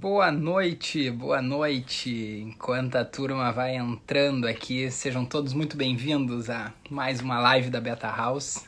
[0.00, 2.44] Boa noite, boa noite.
[2.46, 7.80] Enquanto a turma vai entrando aqui, sejam todos muito bem-vindos a mais uma live da
[7.80, 8.64] Beta House.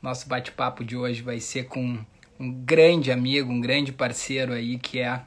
[0.00, 1.98] Nosso bate-papo de hoje vai ser com
[2.40, 5.20] um grande amigo, um grande parceiro aí, que é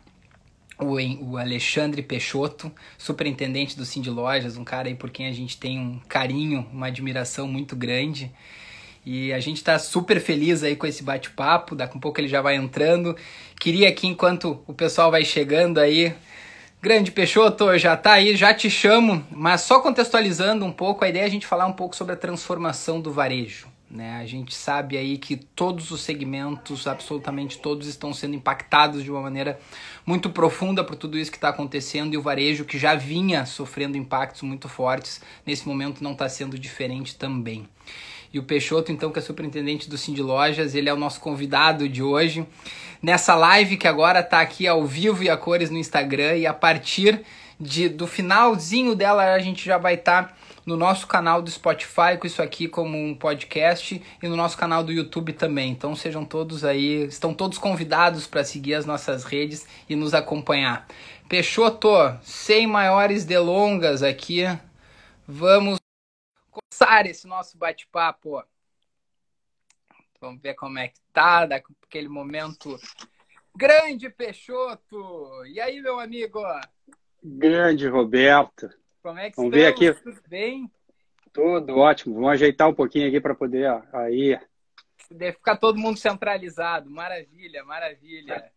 [0.80, 5.80] o, Alexandre Peixoto, superintendente do Cindy Lojas, um cara aí por quem a gente tem
[5.80, 8.34] um carinho, uma admiração muito grande.
[9.06, 12.42] E a gente está super feliz aí com esse bate-papo, daqui a pouco ele já
[12.42, 13.16] vai entrando.
[13.60, 16.16] Queria aqui, enquanto o pessoal vai chegando aí,
[16.82, 21.24] grande Peixoto, já tá aí, já te chamo, mas só contextualizando um pouco, a ideia
[21.24, 23.68] é a gente falar um pouco sobre a transformação do varejo.
[23.90, 24.18] Né?
[24.20, 29.22] A gente sabe aí que todos os segmentos, absolutamente todos, estão sendo impactados de uma
[29.22, 29.60] maneira
[30.06, 33.98] muito profunda por tudo isso que está acontecendo e o varejo que já vinha sofrendo
[33.98, 37.70] impactos muito fortes, nesse momento não está sendo diferente também.
[38.36, 41.88] E o Peixoto, então, que é superintendente do Cindy Lojas, ele é o nosso convidado
[41.88, 42.46] de hoje.
[43.02, 46.54] Nessa live que agora está aqui ao vivo e a cores no Instagram, e a
[46.54, 47.22] partir
[47.58, 50.34] de, do finalzinho dela a gente já vai estar tá
[50.66, 54.84] no nosso canal do Spotify com isso aqui como um podcast e no nosso canal
[54.84, 55.72] do YouTube também.
[55.72, 60.86] Então sejam todos aí, estão todos convidados para seguir as nossas redes e nos acompanhar.
[61.30, 61.88] Peixoto,
[62.22, 64.46] sem maiores delongas aqui,
[65.26, 65.85] vamos
[66.76, 68.44] começar esse nosso bate-papo.
[70.20, 72.78] Vamos ver como é que tá, daquele momento
[73.56, 75.46] grande Peixoto.
[75.46, 76.42] E aí, meu amigo?
[77.24, 78.70] Grande Roberto.
[79.02, 79.94] Como é que Vamos ver aqui.
[79.94, 80.70] Tudo bem?
[81.32, 82.16] Tudo ótimo.
[82.16, 84.38] Vamos ajeitar um pouquinho aqui para poder aí.
[85.10, 86.90] Deve ficar todo mundo centralizado.
[86.90, 88.52] Maravilha, maravilha.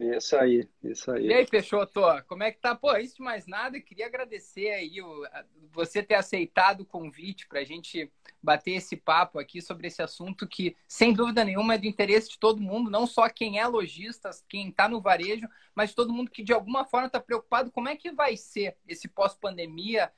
[0.00, 1.26] Isso aí, isso aí.
[1.26, 2.74] E aí, Peixoto, como é que tá?
[2.74, 5.26] Pô, isso de mais nada, queria agradecer aí o,
[5.70, 8.10] você ter aceitado o convite para a gente
[8.42, 12.38] bater esse papo aqui sobre esse assunto que, sem dúvida nenhuma, é do interesse de
[12.38, 16.42] todo mundo, não só quem é lojista, quem está no varejo, mas todo mundo que
[16.42, 20.10] de alguma forma está preocupado como é que vai ser esse pós-pandemia,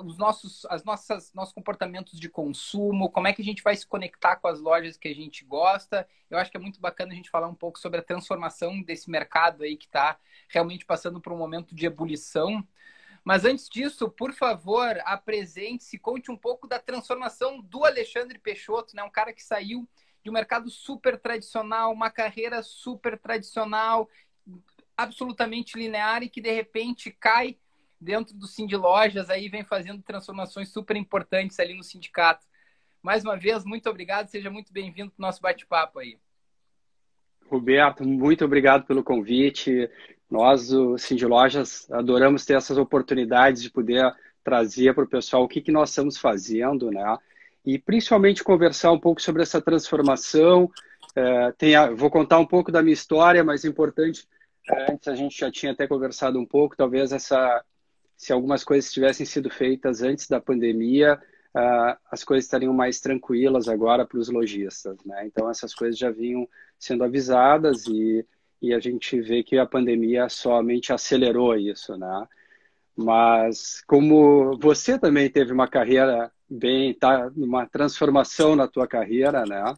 [0.00, 3.86] os nossos, as nossas, nossos comportamentos de consumo, como é que a gente vai se
[3.86, 6.06] conectar com as lojas que a gente gosta.
[6.30, 9.10] Eu acho que é muito bacana a gente falar um pouco sobre a transformação desse
[9.10, 10.18] mercado aí que está
[10.48, 12.66] realmente passando por um momento de ebulição.
[13.24, 19.02] Mas antes disso, por favor, apresente-se, conte um pouco da transformação do Alexandre Peixoto, né?
[19.02, 19.88] um cara que saiu
[20.22, 24.08] de um mercado super tradicional, uma carreira super tradicional,
[24.96, 27.58] absolutamente linear e que de repente cai
[28.00, 32.46] dentro do Cindy Lojas, aí vem fazendo transformações super importantes ali no sindicato.
[33.02, 36.18] Mais uma vez, muito obrigado, seja muito bem-vindo para o nosso bate-papo aí.
[37.48, 39.90] Roberto, muito obrigado pelo convite.
[40.30, 44.14] Nós, o Cindy Lojas, adoramos ter essas oportunidades de poder
[44.44, 47.16] trazer para o pessoal o que, que nós estamos fazendo, né?
[47.64, 50.70] E principalmente conversar um pouco sobre essa transformação.
[51.16, 54.26] É, a, vou contar um pouco da minha história, mas é importante,
[54.70, 57.64] é, antes a gente já tinha até conversado um pouco, talvez essa
[58.18, 61.14] se algumas coisas tivessem sido feitas antes da pandemia,
[61.54, 64.98] uh, as coisas estariam mais tranquilas agora para os lojistas.
[65.06, 65.24] Né?
[65.24, 66.46] Então, essas coisas já vinham
[66.76, 68.26] sendo avisadas e,
[68.60, 71.96] e a gente vê que a pandemia somente acelerou isso.
[71.96, 72.26] Né?
[72.96, 79.74] Mas, como você também teve uma carreira bem, tá, uma transformação na tua carreira, né?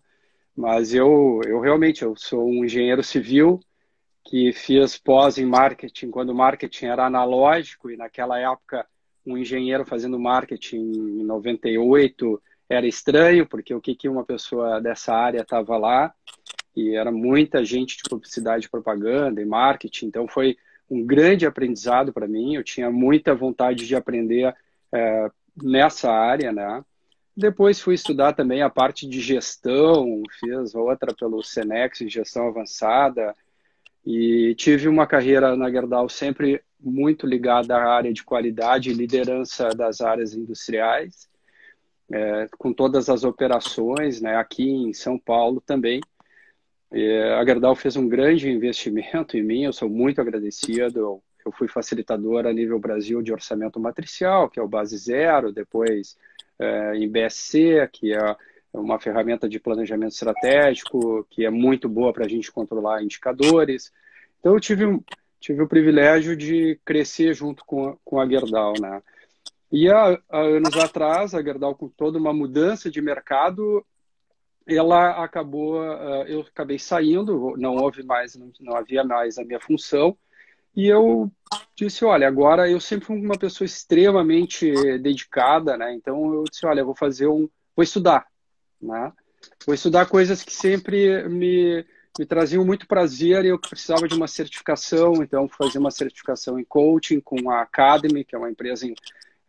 [0.57, 3.61] Mas eu, eu realmente eu sou um engenheiro civil,
[4.25, 8.87] que fiz pós em marketing quando o marketing era analógico e naquela época
[9.27, 15.13] um engenheiro fazendo marketing em 98 era estranho, porque o que, que uma pessoa dessa
[15.15, 16.15] área estava lá
[16.77, 20.57] e era muita gente de publicidade, propaganda e marketing, então foi
[20.91, 22.57] um grande aprendizado para mim.
[22.57, 24.55] Eu tinha muita vontade de aprender
[24.93, 25.31] é,
[25.63, 26.85] nessa área, né?
[27.37, 33.35] Depois fui estudar também a parte de gestão, fiz outra pelo Senex gestão avançada,
[34.05, 39.69] e tive uma carreira na Gerdau sempre muito ligada à área de qualidade e liderança
[39.71, 41.29] das áreas industriais,
[42.11, 46.01] é, com todas as operações, né, aqui em São Paulo também.
[46.93, 50.99] É, a Gerdau fez um grande investimento em mim, eu sou muito agradecido.
[50.99, 51.23] Eu,
[51.53, 56.17] fui facilitador a nível Brasil de orçamento matricial, que é o Base Zero, depois
[56.59, 58.37] é, em BSC, que é
[58.73, 63.93] uma ferramenta de planejamento estratégico que é muito boa para a gente controlar indicadores.
[64.41, 64.85] Então, eu tive,
[65.39, 69.03] tive o privilégio de crescer junto com a, com a Gerdau, né?
[69.71, 73.87] E há, há anos atrás, a Gerdau, com toda uma mudança de mercado,
[74.67, 79.61] ela acabou, uh, eu acabei saindo, não houve mais, não, não, havia mais a minha
[79.61, 80.17] função,
[80.75, 81.31] e eu
[81.77, 85.93] disse, olha, agora eu sempre fui uma pessoa extremamente dedicada, né?
[85.95, 88.27] Então eu disse, olha, eu vou fazer um, vou estudar,
[88.81, 89.13] né?
[89.67, 91.85] Vou estudar coisas que sempre me,
[92.21, 96.65] me traziam muito prazer e eu precisava de uma certificação, então fazer uma certificação em
[96.65, 98.95] coaching com a Academy, que é uma empresa em,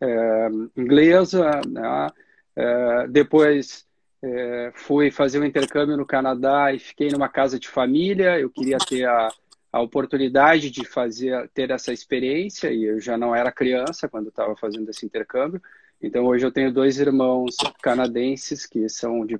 [0.00, 2.08] é, inglesa, né?
[2.56, 3.86] é, depois
[4.24, 8.78] é, fui fazer um intercâmbio no Canadá e fiquei numa casa de família, eu queria
[8.78, 9.28] ter a,
[9.70, 14.56] a oportunidade de fazer ter essa experiência e eu já não era criança quando estava
[14.56, 15.60] fazendo esse intercâmbio,
[16.00, 19.38] então hoje eu tenho dois irmãos canadenses que são de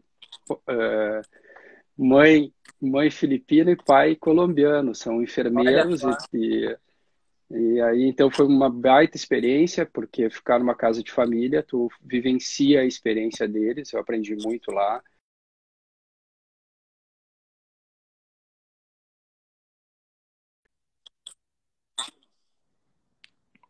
[1.96, 2.52] mãe
[2.82, 6.02] mãe filipina e pai colombiano, são enfermeiros
[6.32, 6.76] e,
[7.48, 12.80] e aí então foi uma baita experiência porque ficar numa casa de família tu vivencia
[12.80, 15.00] a experiência deles, eu aprendi muito lá.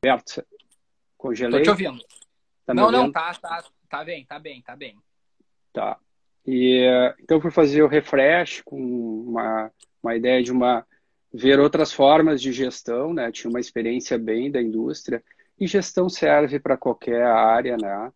[0.03, 0.44] Berto,
[1.17, 1.61] congelei.
[1.61, 2.05] Tô te ouvindo.
[2.64, 4.99] Tá não, não, tá, tá, tá bem, tá bem, tá bem.
[5.73, 6.00] Tá.
[6.46, 6.84] E,
[7.20, 9.70] então, fui fazer o refresh com uma,
[10.02, 10.84] uma ideia de uma
[11.32, 13.32] ver outras formas de gestão, né?
[13.32, 15.22] Tinha uma experiência bem da indústria
[15.58, 18.12] e gestão serve para qualquer área, né?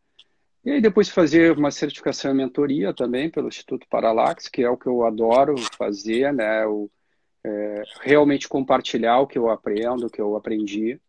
[0.65, 4.77] E aí depois fazer uma certificação em mentoria também pelo Instituto Paralax, que é o
[4.77, 6.67] que eu adoro fazer, né?
[6.67, 6.91] O,
[7.45, 11.01] é, realmente compartilhar o que eu aprendo, o que eu aprendi.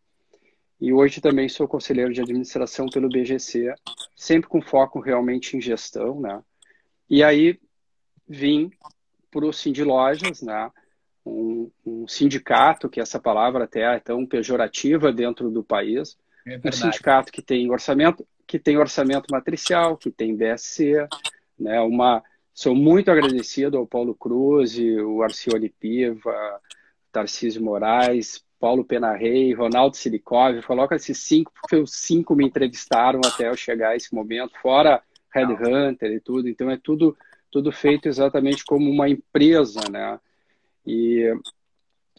[0.80, 3.74] E hoje também sou conselheiro de administração pelo BGC,
[4.14, 6.40] sempre com foco realmente em gestão, né?
[7.08, 7.58] E aí
[8.28, 8.70] vim
[9.30, 10.70] para o Cindy Lojas, né?
[11.24, 16.16] Um, um, sindicato, que essa palavra até é tão pejorativa dentro do país,
[16.46, 21.06] é um sindicato que tem orçamento, que tem orçamento matricial, que tem BSC,
[21.58, 21.80] né?
[21.80, 22.22] Uma,
[22.54, 26.60] sou muito agradecido ao Paulo Cruz, o Arcione Piva,
[27.12, 33.48] Tarcísio Moraes, Paulo Penarrei, Ronaldo Silikov, coloca esses cinco, porque os cinco me entrevistaram até
[33.48, 35.02] eu chegar a esse momento, fora
[35.34, 37.16] Headhunter e tudo, então é tudo,
[37.50, 40.18] tudo feito exatamente como uma empresa, né?
[40.86, 41.32] E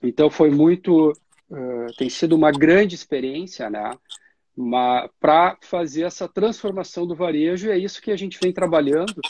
[0.01, 1.11] então foi muito,
[1.49, 3.91] uh, tem sido uma grande experiência, né?
[5.19, 9.21] Para fazer essa transformação do varejo, e é isso que a gente vem trabalhando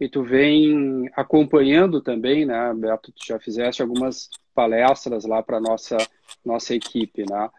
[0.00, 3.12] e tu vem acompanhando também, né, Beto?
[3.12, 5.96] Tu já fizeste algumas palestras lá para nossa
[6.44, 7.50] nossa equipe, né?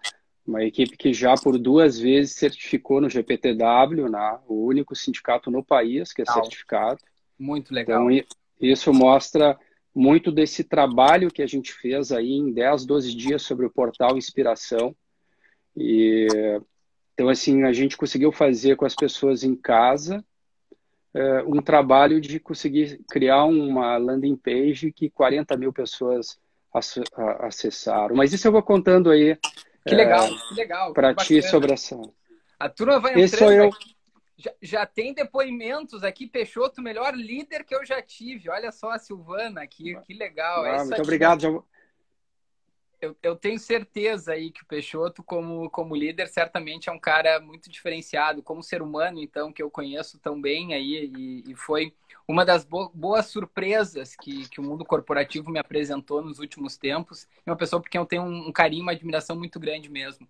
[0.50, 4.40] Uma equipe que já por duas vezes certificou no GPTW, né?
[4.48, 6.44] o único sindicato no país que é legal.
[6.44, 7.00] certificado.
[7.38, 8.12] Muito legal.
[8.12, 8.28] Então,
[8.60, 9.57] isso mostra
[9.94, 14.18] muito desse trabalho que a gente fez aí em 10, 12 dias sobre o portal
[14.18, 14.96] Inspiração.
[15.78, 16.28] E,
[17.13, 20.25] então, assim, a gente conseguiu fazer com as pessoas em casa
[21.13, 26.40] é, um trabalho de conseguir criar uma landing page que 40 mil pessoas
[27.40, 28.16] acessaram.
[28.16, 29.38] Mas isso eu vou contando aí
[29.88, 30.94] que legal, é, que legal.
[30.94, 32.00] Para ti sobre essa.
[32.60, 33.54] A turma vai Esse entrando.
[33.54, 33.72] Eu...
[34.38, 38.50] Já, já, tem depoimentos aqui, Peixoto, melhor líder que eu já tive.
[38.50, 40.64] Olha só a Silvana aqui, que legal.
[40.64, 41.02] Ah, é muito aqui.
[41.02, 41.42] obrigado.
[41.42, 41.50] Já...
[43.01, 47.40] Eu, eu, tenho certeza aí que o Peixoto, como, como líder, certamente é um cara
[47.40, 51.94] muito diferenciado, como ser humano, então, que eu conheço tão bem aí, e, e foi
[52.28, 57.25] uma das bo boas surpresas que, que o mundo corporativo me apresentou nos últimos tempos.
[57.46, 60.28] É uma pessoa por quem eu tenho um, um carinho, uma admiração muito grande mesmo.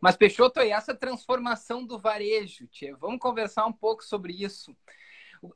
[0.00, 4.76] Mas, Peixoto, e essa transformação do varejo, tia, vamos conversar um pouco sobre isso.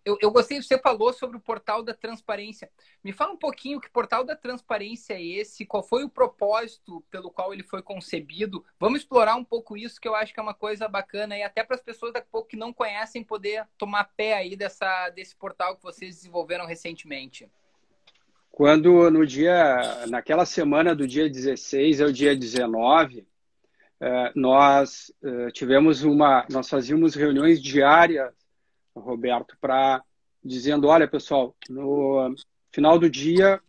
[0.05, 2.71] Eu, eu gostei você falou sobre o portal da transparência.
[3.03, 7.31] Me fala um pouquinho que portal da transparência é esse, qual foi o propósito pelo
[7.31, 8.65] qual ele foi concebido.
[8.79, 11.65] Vamos explorar um pouco isso, que eu acho que é uma coisa bacana e até
[11.65, 15.35] para as pessoas daqui a pouco que não conhecem poder tomar pé aí dessa, desse
[15.37, 17.51] portal que vocês desenvolveram recentemente.
[18.51, 23.27] Quando no dia, naquela semana do dia 16 ao dia 19,
[23.99, 28.42] eh, nós eh, tivemos uma, nós fazíamos reuniões diárias
[29.01, 30.03] Roberto, para
[30.45, 32.35] dizendo, olha pessoal, no
[32.73, 33.61] final do dia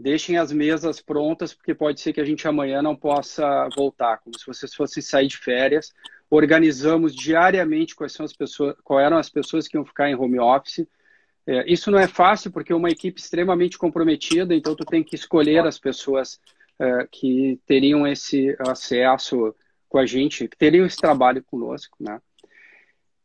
[0.00, 4.38] deixem as mesas prontas porque pode ser que a gente amanhã não possa voltar, como
[4.38, 5.92] se vocês fossem sair de férias.
[6.30, 10.40] Organizamos diariamente quais são as pessoas, quais eram as pessoas que iam ficar em home
[10.40, 10.86] office.
[11.46, 15.14] É, isso não é fácil porque é uma equipe extremamente comprometida, então tu tem que
[15.14, 16.40] escolher as pessoas
[16.78, 19.54] é, que teriam esse acesso
[19.86, 22.20] com a gente, que teriam esse trabalho conosco, né?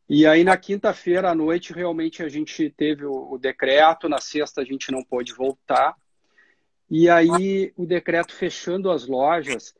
[0.07, 4.62] E aí na quinta-feira à noite realmente a gente teve o, o, decreto, na sexta
[4.62, 5.95] a gente não pôde voltar.
[6.89, 9.74] E aí o decreto fechando as lojas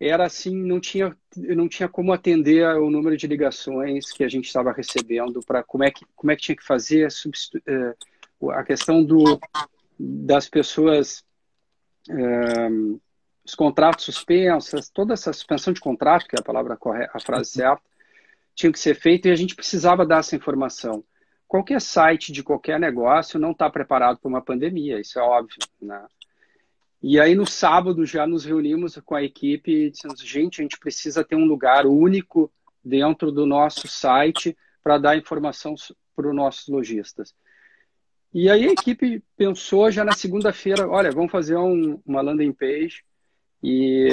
[0.00, 4.46] era assim, não tinha não tinha como atender o número de ligações que a gente
[4.46, 7.06] estava recebendo para como é que como é que tinha que fazer
[7.66, 7.94] eh,
[8.50, 9.38] a questão do
[9.96, 11.24] das pessoas
[12.10, 12.98] eh,
[13.44, 17.50] os contratos suspensos, toda essa suspensão de contrato, que é a palavra correta, a frase
[17.50, 17.82] certa,
[18.54, 21.04] tinha que ser feito e a gente precisava dar essa informação.
[21.46, 25.58] Qualquer site de qualquer negócio não está preparado para uma pandemia, isso é óbvio.
[25.80, 26.06] Né?
[27.02, 30.78] E aí no sábado já nos reunimos com a equipe e dissemos, gente, a gente
[30.78, 32.50] precisa ter um lugar único
[32.84, 35.74] dentro do nosso site para dar informação
[36.14, 37.34] para os nossos lojistas.
[38.32, 43.04] E aí a equipe pensou já na segunda-feira, olha, vamos fazer um, uma landing page
[43.62, 44.08] e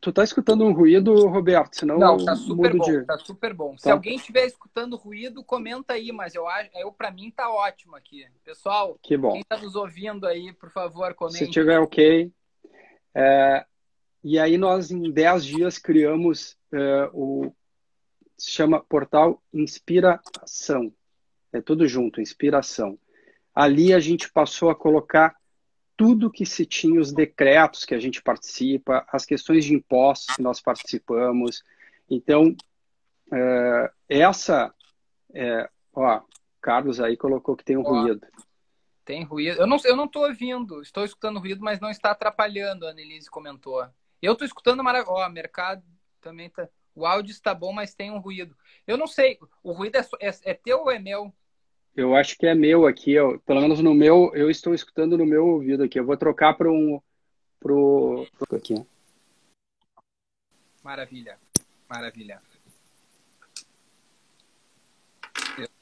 [0.00, 1.74] tu tá escutando um ruído, Roberto?
[1.74, 3.04] Senão Não, tá super bom, de...
[3.04, 3.72] tá super bom.
[3.72, 3.78] Tá.
[3.78, 7.96] Se alguém estiver escutando ruído, comenta aí, mas eu acho, eu para mim tá ótimo
[7.96, 8.26] aqui.
[8.44, 9.32] Pessoal, que bom.
[9.32, 11.38] quem tá nos ouvindo aí, por favor, comente.
[11.38, 12.30] Se tiver ok.
[13.14, 13.64] É,
[14.22, 17.52] e aí nós em 10 dias criamos é, o
[18.36, 20.92] se chama portal Inspiração.
[21.52, 22.98] É tudo junto, inspiração.
[23.54, 25.36] Ali a gente passou a colocar
[25.96, 30.42] tudo que se tinha, os decretos que a gente participa, as questões de impostos que
[30.42, 31.62] nós participamos.
[32.10, 32.54] Então,
[33.32, 34.74] é, essa.
[35.32, 36.20] É, ó,
[36.60, 38.26] Carlos aí colocou que tem um ó, ruído.
[39.04, 39.60] Tem ruído.
[39.60, 43.30] Eu não eu não estou ouvindo, estou escutando ruído, mas não está atrapalhando, a Annelise
[43.30, 43.86] comentou.
[44.20, 45.12] Eu estou escutando maravilha.
[45.12, 45.82] Ó, mercado
[46.20, 46.68] também tá.
[46.94, 48.56] O áudio está bom, mas tem um ruído.
[48.86, 51.34] Eu não sei, o ruído é, é, é teu ou é meu?
[51.96, 55.24] Eu acho que é meu aqui, eu, pelo menos no meu, eu estou escutando no
[55.24, 55.98] meu ouvido aqui.
[55.98, 57.00] Eu vou trocar para um
[57.60, 58.84] pro, pro aqui.
[60.82, 61.38] Maravilha.
[61.88, 62.42] Maravilha.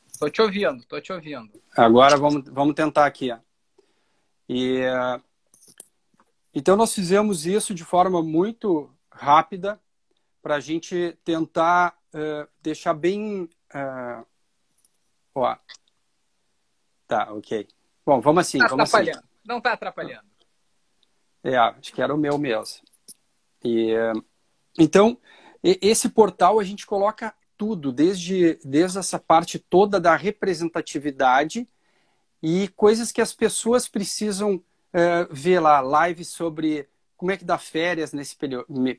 [0.06, 1.50] Estou te ouvindo, estou te ouvindo.
[1.76, 3.30] Agora vamos, vamos tentar aqui.
[4.48, 4.82] E,
[6.54, 9.80] então nós fizemos isso de forma muito rápida
[10.42, 13.48] para a gente tentar uh, deixar bem.
[13.74, 14.26] Uh,
[15.34, 15.56] ó,
[17.12, 17.68] Tá, ok.
[18.06, 18.58] Bom, vamos assim.
[18.58, 19.18] Tá vamos atrapalhando.
[19.18, 19.28] Assim.
[19.44, 20.24] Não está atrapalhando.
[21.44, 22.82] É, acho que era o meu mesmo.
[23.62, 23.92] E,
[24.78, 25.18] então,
[25.62, 31.68] esse portal a gente coloca tudo, desde, desde essa parte toda da representatividade
[32.42, 37.58] e coisas que as pessoas precisam uh, ver lá, lives sobre como é que dá
[37.58, 38.34] férias nesse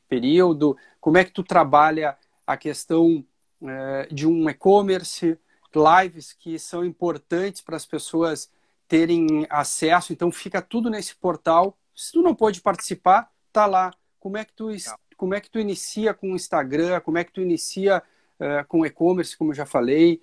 [0.07, 2.15] período, como é que tu trabalha
[2.45, 3.25] a questão
[3.59, 5.35] uh, de um e-commerce,
[5.75, 8.49] lives que são importantes para as pessoas
[8.87, 10.13] terem acesso.
[10.13, 11.77] Então fica tudo nesse portal.
[11.95, 13.93] Se tu não pode participar, tá lá.
[14.19, 14.69] Como é que tu
[15.17, 16.99] como é que tu inicia com o Instagram?
[16.99, 18.03] Como é que tu inicia
[18.39, 20.21] uh, com e-commerce, como eu já falei?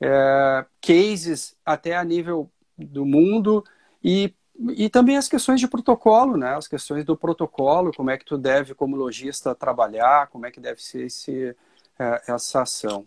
[0.00, 3.64] Uh, cases até a nível do mundo
[4.02, 4.32] e
[4.74, 6.56] e também as questões de protocolo, né?
[6.56, 10.58] As questões do protocolo, como é que tu deve, como lojista, trabalhar, como é que
[10.58, 13.04] deve ser esse, uh, essa ação.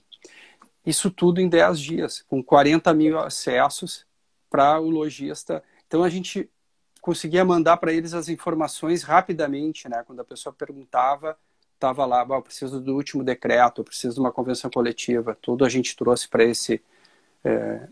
[0.85, 4.05] Isso tudo em 10 dias, com 40 mil acessos
[4.49, 5.63] para o lojista.
[5.87, 6.49] Então a gente
[7.01, 10.03] conseguia mandar para eles as informações rapidamente, né?
[10.05, 11.37] Quando a pessoa perguntava,
[11.73, 15.37] estava lá, eu preciso do último decreto, eu preciso de uma convenção coletiva.
[15.41, 16.81] Tudo a gente trouxe para esse
[17.43, 17.87] é,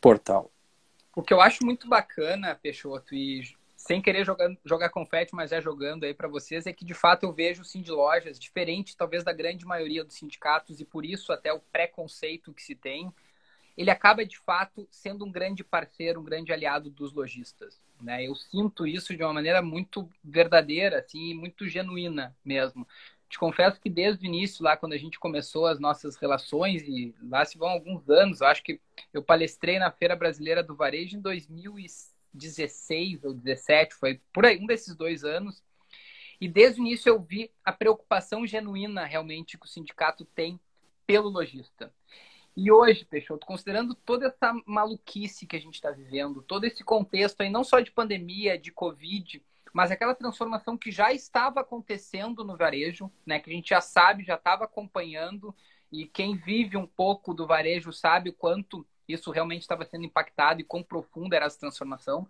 [0.00, 0.50] portal.
[1.14, 3.42] O que eu acho muito bacana, Peixoto, e
[3.82, 7.24] sem querer jogar, jogar confete, mas é jogando aí para vocês, é que de fato
[7.24, 11.04] eu vejo o Sim de Lojas diferente, talvez, da grande maioria dos sindicatos, e por
[11.04, 13.12] isso até o preconceito que se tem,
[13.76, 17.82] ele acaba de fato sendo um grande parceiro, um grande aliado dos lojistas.
[18.00, 18.24] Né?
[18.24, 22.86] Eu sinto isso de uma maneira muito verdadeira, assim, muito genuína mesmo.
[23.28, 27.12] Te confesso que desde o início, lá quando a gente começou as nossas relações, e
[27.20, 28.80] lá se vão alguns anos, acho que
[29.12, 34.58] eu palestrei na Feira Brasileira do Varejo em 2006, 16 ou 17, foi por aí,
[34.58, 35.62] um desses dois anos.
[36.40, 40.58] E desde o início eu vi a preocupação genuína realmente que o sindicato tem
[41.06, 41.92] pelo lojista.
[42.56, 47.40] E hoje, Peixoto, considerando toda essa maluquice que a gente está vivendo, todo esse contexto
[47.40, 52.56] aí, não só de pandemia, de Covid, mas aquela transformação que já estava acontecendo no
[52.56, 55.54] varejo, né, que a gente já sabe, já estava acompanhando,
[55.90, 60.60] e quem vive um pouco do varejo sabe o quanto isso realmente estava sendo impactado
[60.60, 62.28] e quão profunda era essa transformação.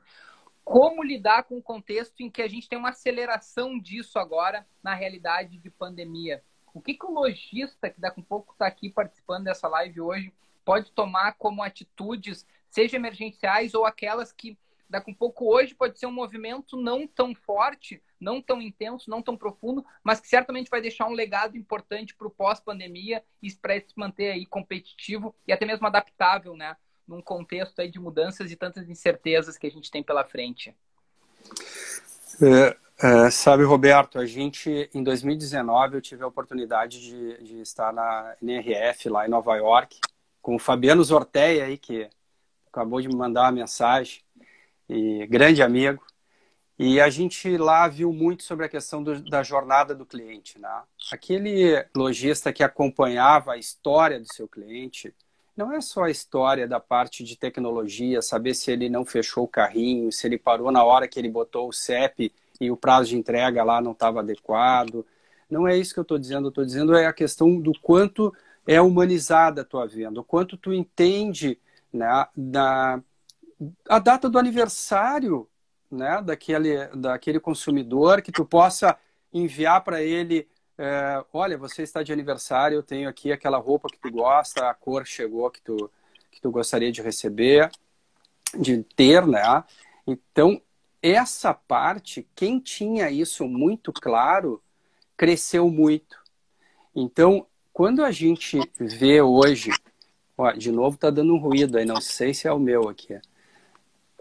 [0.64, 4.94] Como lidar com o contexto em que a gente tem uma aceleração disso agora na
[4.94, 6.42] realidade de pandemia?
[6.72, 10.32] O que, que o lojista, que daqui a pouco está aqui participando dessa live hoje,
[10.64, 14.56] pode tomar como atitudes, seja emergenciais ou aquelas que
[14.92, 19.22] daqui a pouco hoje pode ser um movimento não tão forte, não tão intenso, não
[19.22, 23.80] tão profundo, mas que certamente vai deixar um legado importante para o pós-pandemia e para
[23.80, 26.76] se manter aí competitivo e até mesmo adaptável, né?
[27.08, 30.76] Num contexto aí de mudanças e tantas incertezas que a gente tem pela frente.
[32.40, 37.92] É, é, sabe, Roberto, a gente, em 2019, eu tive a oportunidade de, de estar
[37.94, 39.99] na NRF, lá em Nova York,
[40.42, 42.08] com o Fabiano Zorteia aí, que
[42.66, 44.22] acabou de me mandar uma mensagem
[44.92, 46.04] e grande amigo.
[46.78, 50.58] E a gente lá viu muito sobre a questão do, da jornada do cliente.
[50.58, 50.82] Né?
[51.12, 55.14] Aquele lojista que acompanhava a história do seu cliente,
[55.56, 59.49] não é só a história da parte de tecnologia, saber se ele não fechou o
[59.49, 63.16] carrinho, se ele parou na hora que ele botou o CEP e o prazo de
[63.16, 65.06] entrega lá não estava adequado.
[65.50, 68.34] Não é isso que eu estou dizendo, estou dizendo é a questão do quanto
[68.66, 71.58] é humanizada a tua venda, o quanto tu entende
[71.92, 73.02] né, da,
[73.88, 75.49] a data do aniversário
[75.90, 78.99] né, daquele, daquele consumidor, que tu possa
[79.33, 83.99] enviar para ele é, olha, você está de aniversário, eu tenho aqui aquela roupa que
[83.99, 85.90] tu gosta, a cor chegou que tu,
[86.31, 87.71] que tu gostaria de receber,
[88.59, 89.62] de ter, né?
[90.07, 90.61] Então,
[91.00, 94.62] essa parte, quem tinha isso muito claro,
[95.16, 96.21] cresceu muito.
[96.95, 99.71] Então, quando a gente vê hoje,
[100.37, 103.21] ó, de novo tá dando um ruído aí, não sei se é o meu aqui.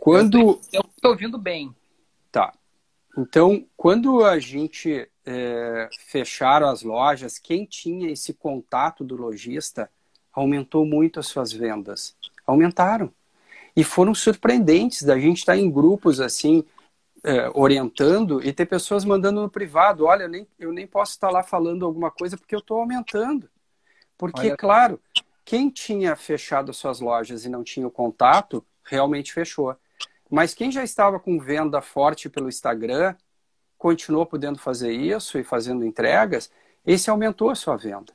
[0.01, 1.75] Quando eu estou ouvindo bem.
[2.31, 2.51] Tá.
[3.15, 9.91] Então, quando a gente é, fecharam as lojas, quem tinha esse contato do lojista
[10.33, 12.15] aumentou muito as suas vendas.
[12.47, 13.13] Aumentaram.
[13.75, 16.65] E foram surpreendentes da gente estar em grupos assim,
[17.23, 21.29] é, orientando e ter pessoas mandando no privado: olha, eu nem, eu nem posso estar
[21.29, 23.47] lá falando alguma coisa porque eu estou aumentando.
[24.17, 24.57] Porque, olha...
[24.57, 24.99] claro,
[25.45, 29.75] quem tinha fechado as suas lojas e não tinha o contato, realmente fechou.
[30.31, 33.15] Mas quem já estava com venda forte pelo Instagram,
[33.77, 36.49] continuou podendo fazer isso e fazendo entregas,
[36.85, 38.13] esse aumentou a sua venda.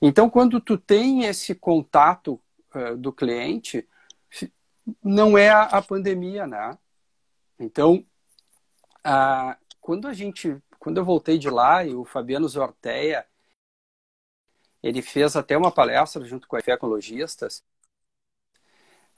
[0.00, 2.40] Então, quando tu tem esse contato
[2.74, 3.86] uh, do cliente,
[5.04, 6.78] não é a, a pandemia, né?
[7.58, 8.06] Então,
[9.06, 13.26] uh, quando a gente, quando eu voltei de lá e o Fabiano Zorteia,
[14.82, 17.62] ele fez até uma palestra junto com a ecologistas,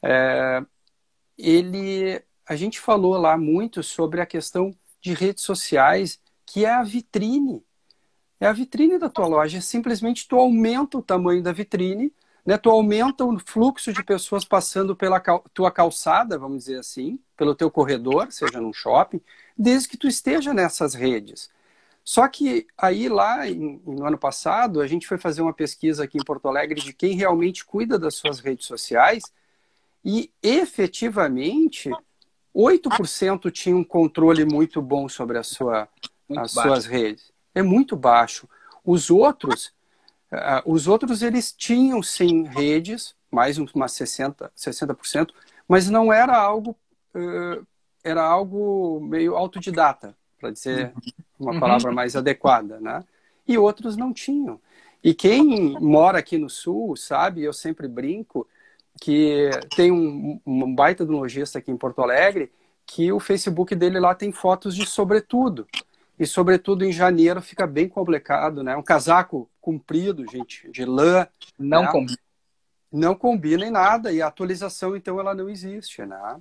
[0.02, 0.64] é,
[1.37, 6.83] ele, a gente falou lá muito sobre a questão de redes sociais, que é a
[6.83, 7.62] vitrine.
[8.40, 9.59] É a vitrine da tua loja.
[9.59, 12.12] É simplesmente tu aumenta o tamanho da vitrine,
[12.45, 12.59] né?
[12.59, 15.21] tu aumenta o fluxo de pessoas passando pela
[15.54, 19.21] tua calçada, vamos dizer assim, pelo teu corredor, seja num shopping,
[19.57, 21.49] desde que tu esteja nessas redes.
[22.02, 26.18] Só que aí lá em, no ano passado a gente foi fazer uma pesquisa aqui
[26.18, 29.22] em Porto Alegre de quem realmente cuida das suas redes sociais
[30.05, 31.92] e efetivamente
[32.61, 35.88] 8% tinha um controle muito bom sobre a sua,
[36.31, 36.68] as baixo.
[36.68, 37.33] suas redes.
[37.55, 38.49] É muito baixo.
[38.85, 39.73] Os outros,
[40.33, 45.31] uh, os outros eles tinham sim redes, mais umas 60, 60%,
[45.68, 46.77] mas não era algo,
[47.14, 47.66] uh,
[48.03, 50.92] era algo meio autodidata, para dizer
[51.38, 51.61] uma uhum.
[51.61, 53.05] palavra mais adequada, né?
[53.46, 54.61] E outros não tinham.
[55.03, 58.46] E quem mora aqui no Sul, sabe, eu sempre brinco,
[58.98, 62.50] que tem um, um baita de um lojista aqui em Porto Alegre
[62.87, 65.66] que o Facebook dele lá tem fotos de sobretudo.
[66.18, 68.76] E sobretudo em janeiro fica bem complicado, né?
[68.76, 71.26] Um casaco comprido, gente, de lã.
[71.59, 71.92] Não né?
[71.92, 72.18] combina.
[72.92, 74.12] Não combina em nada.
[74.12, 76.40] E a atualização, então, ela não existe, né?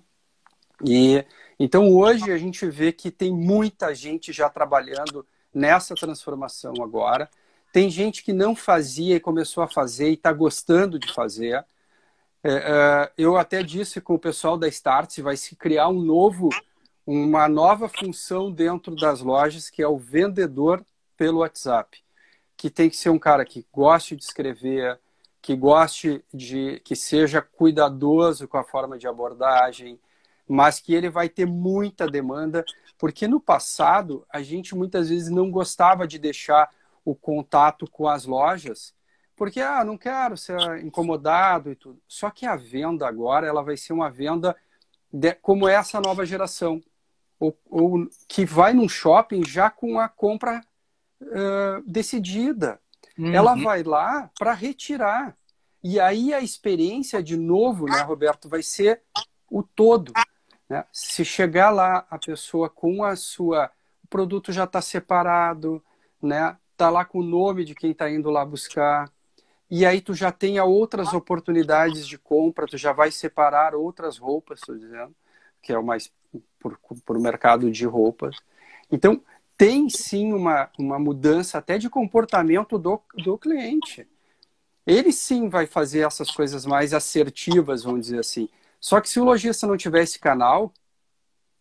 [0.85, 1.23] E
[1.59, 7.29] então hoje a gente vê que tem muita gente já trabalhando nessa transformação agora.
[7.71, 11.63] Tem gente que não fazia e começou a fazer e está gostando de fazer.
[12.43, 16.49] É, é, eu até disse com o pessoal da Starts, vai se criar um novo,
[17.05, 20.85] uma nova função dentro das lojas, que é o vendedor
[21.17, 22.01] pelo WhatsApp.
[22.55, 24.99] Que tem que ser um cara que goste de escrever,
[25.41, 26.79] que goste de.
[26.83, 29.99] que seja cuidadoso com a forma de abordagem,
[30.47, 32.65] mas que ele vai ter muita demanda,
[32.97, 36.69] porque no passado a gente muitas vezes não gostava de deixar
[37.05, 38.93] o contato com as lojas
[39.39, 41.97] porque, ah, não quero ser incomodado e tudo.
[42.05, 44.53] Só que a venda agora, ela vai ser uma venda
[45.11, 46.83] de, como essa nova geração.
[47.39, 50.61] Ou, ou, que vai num shopping já com a compra
[51.21, 52.81] uh, decidida.
[53.17, 53.31] Uhum.
[53.33, 55.37] Ela vai lá para retirar.
[55.81, 59.01] E aí a experiência, de novo, né, Roberto, vai ser
[59.49, 60.11] o todo.
[60.67, 60.83] Né?
[60.91, 63.71] Se chegar lá a pessoa com a sua.
[64.03, 65.81] O produto já está separado,
[66.21, 66.57] né?
[66.75, 69.09] Tá lá com o nome de quem está indo lá buscar
[69.69, 74.59] e aí tu já tenha outras oportunidades de compra, tu já vai separar outras roupas,
[74.59, 75.15] estou dizendo,
[75.61, 76.11] que é o mais
[76.59, 78.35] por, por o mercado de roupas.
[78.91, 79.23] Então,
[79.55, 84.07] tem sim uma, uma mudança até de comportamento do, do cliente.
[84.87, 88.49] Ele sim vai fazer essas coisas mais assertivas, vamos dizer assim.
[88.79, 90.73] Só que se o lojista não tiver esse canal,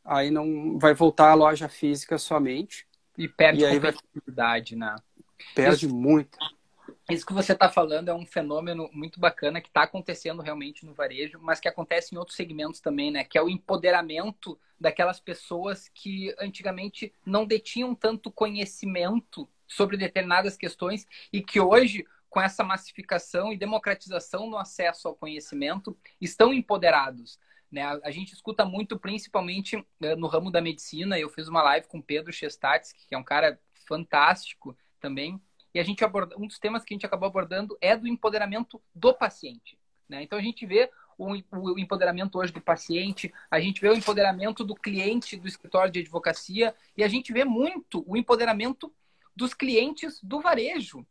[0.03, 2.87] aí não vai voltar à loja física somente.
[3.19, 4.89] E perde e competitividade, vai...
[4.89, 4.97] né?
[5.55, 5.95] Perde Isso...
[5.95, 6.39] muito
[7.09, 10.93] isso que você está falando é um fenômeno muito bacana que está acontecendo realmente no
[10.93, 13.25] varejo, mas que acontece em outros segmentos também, né?
[13.25, 21.07] Que é o empoderamento daquelas pessoas que antigamente não detinham tanto conhecimento sobre determinadas questões
[21.33, 27.39] e que hoje, com essa massificação e democratização no acesso ao conhecimento, estão empoderados.
[27.71, 27.83] Né?
[28.03, 31.19] A, gente escuta muito, principalmente uh, no ramo da medicina.
[31.19, 35.41] Eu fiz uma live com Pedro Chestatsky, que é um cara fantástico também.
[35.75, 38.81] E a gente aborda, um dos temas que a gente acabou abordando é do empoderamento
[38.95, 39.79] do paciente.
[40.09, 40.23] Né?
[40.23, 44.65] Então a gente vê o, o empoderamento hoje do paciente, a gente vê o empoderamento
[44.65, 48.93] do cliente do escritório de advocacia e a gente vê muito o empoderamento
[49.37, 51.07] dos clientes do varejo.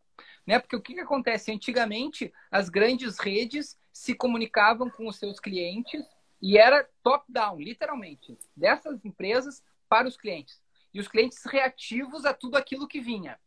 [0.45, 0.59] Né?
[0.59, 1.51] Porque o que, que acontece?
[1.51, 6.03] Antigamente, as grandes redes se comunicavam com os seus clientes
[6.41, 10.61] e era top-down, literalmente, dessas empresas para os clientes.
[10.93, 13.37] E os clientes reativos a tudo aquilo que vinha.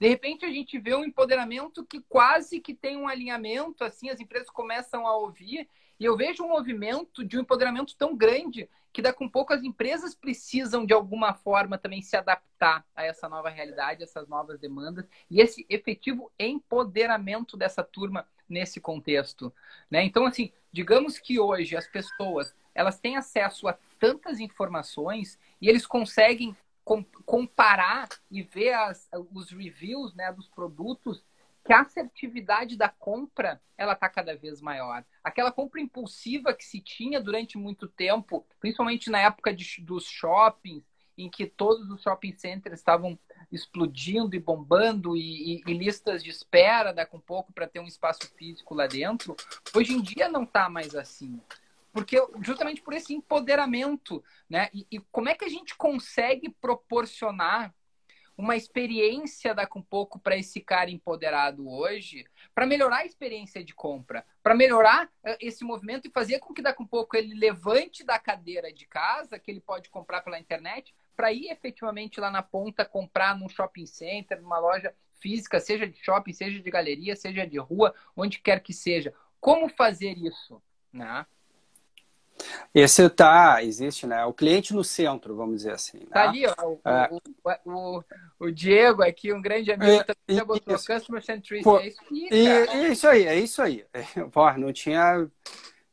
[0.00, 4.18] De repente, a gente vê um empoderamento que quase que tem um alinhamento, assim, as
[4.18, 5.68] empresas começam a ouvir.
[5.98, 9.62] E eu vejo um movimento de um empoderamento tão grande que a um pouco as
[9.62, 15.06] empresas precisam, de alguma forma, também se adaptar a essa nova realidade, essas novas demandas.
[15.30, 19.52] E esse efetivo empoderamento dessa turma nesse contexto.
[19.90, 20.02] Né?
[20.02, 25.86] Então, assim, digamos que hoje as pessoas elas têm acesso a tantas informações e eles
[25.86, 26.56] conseguem
[27.24, 31.22] comparar e ver as, os reviews né, dos produtos
[31.64, 35.04] que a assertividade da compra ela está cada vez maior.
[35.22, 40.84] Aquela compra impulsiva que se tinha durante muito tempo, principalmente na época de, dos shoppings,
[41.16, 43.18] em que todos os shopping centers estavam
[43.52, 47.86] explodindo e bombando e, e, e listas de espera daqui um pouco para ter um
[47.86, 49.36] espaço físico lá dentro.
[49.74, 51.40] Hoje em dia não está mais assim.
[51.92, 54.68] Porque justamente por esse empoderamento, né?
[54.72, 57.74] E, e como é que a gente consegue proporcionar
[58.40, 62.24] uma experiência daqui um pouco para esse cara empoderado hoje,
[62.54, 66.62] para melhorar a experiência de compra, para melhorar uh, esse movimento e fazer com que
[66.62, 70.94] daqui um pouco ele levante da cadeira de casa, que ele pode comprar pela internet,
[71.14, 75.98] para ir efetivamente lá na ponta comprar num shopping center, numa loja física, seja de
[76.02, 79.12] shopping, seja de galeria, seja de rua, onde quer que seja.
[79.38, 80.62] Como fazer isso?
[80.90, 81.26] Né?
[82.74, 84.24] Esse tá, existe, né?
[84.24, 85.98] O cliente no centro, vamos dizer assim.
[85.98, 86.06] Né?
[86.12, 87.08] Tá ali, ó, o, é.
[87.10, 88.04] o, o,
[88.38, 90.86] o, Diego aqui, um grande amigo, é, também botou isso.
[90.86, 91.64] Customer Centricity.
[91.64, 93.84] Pô, é isso aí, e, isso aí, é isso aí.
[94.32, 95.28] Pô, não tinha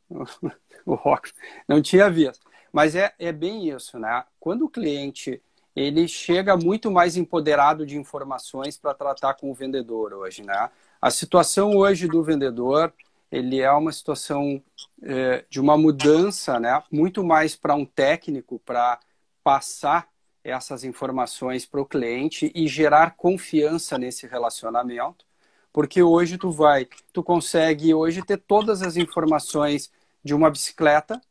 [0.85, 1.31] o rock,
[1.67, 2.45] não tinha visto.
[2.71, 4.23] Mas é, é bem isso, né?
[4.39, 5.41] Quando o cliente
[5.75, 10.71] ele chega muito mais empoderado de informações para tratar com o vendedor hoje, né?
[10.99, 12.91] A situação hoje do vendedor
[13.31, 14.63] ele é uma situação
[15.03, 16.81] é, de uma mudança, né?
[16.91, 18.99] Muito mais para um técnico para
[19.43, 20.07] passar
[20.43, 25.25] essas informações para o cliente e gerar confiança nesse relacionamento,
[25.73, 29.91] porque hoje tu vai, tu consegue hoje ter todas as informações
[30.23, 31.21] de uma bicicleta,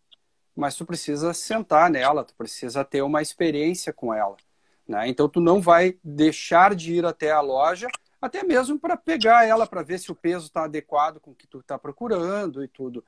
[0.55, 4.37] mas tu precisa sentar nela, tu precisa ter uma experiência com ela,
[4.87, 5.09] né?
[5.09, 7.89] Então tu não vai deixar de ir até a loja
[8.27, 11.47] até mesmo para pegar ela para ver se o peso está adequado com o que
[11.47, 13.05] tu está procurando e tudo.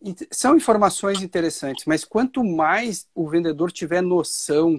[0.00, 4.78] E são informações interessantes, mas quanto mais o vendedor tiver noção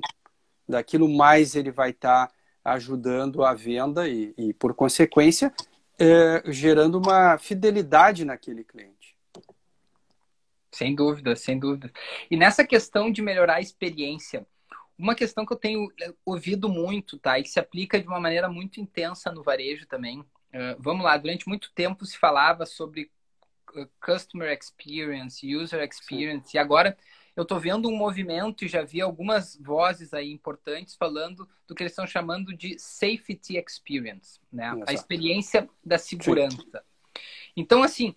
[0.68, 2.34] daquilo, mais ele vai estar tá
[2.64, 5.54] ajudando a venda e, e por consequência,
[6.00, 9.16] é, gerando uma fidelidade naquele cliente.
[10.72, 11.92] Sem dúvida, sem dúvida.
[12.30, 14.46] E nessa questão de melhorar a experiência,
[14.98, 17.40] uma questão que eu tenho eh, ouvido muito, tá?
[17.40, 20.20] E que se aplica de uma maneira muito intensa no varejo também.
[20.20, 23.12] Uh, vamos lá, durante muito tempo se falava sobre
[23.76, 26.58] uh, customer experience, user experience, Sim.
[26.58, 26.96] e agora
[27.36, 31.82] eu estou vendo um movimento e já vi algumas vozes aí importantes falando do que
[31.82, 34.68] eles estão chamando de safety experience, né?
[34.68, 34.84] Exato.
[34.88, 36.58] A experiência da segurança.
[36.62, 37.22] Sim.
[37.56, 38.16] Então, assim,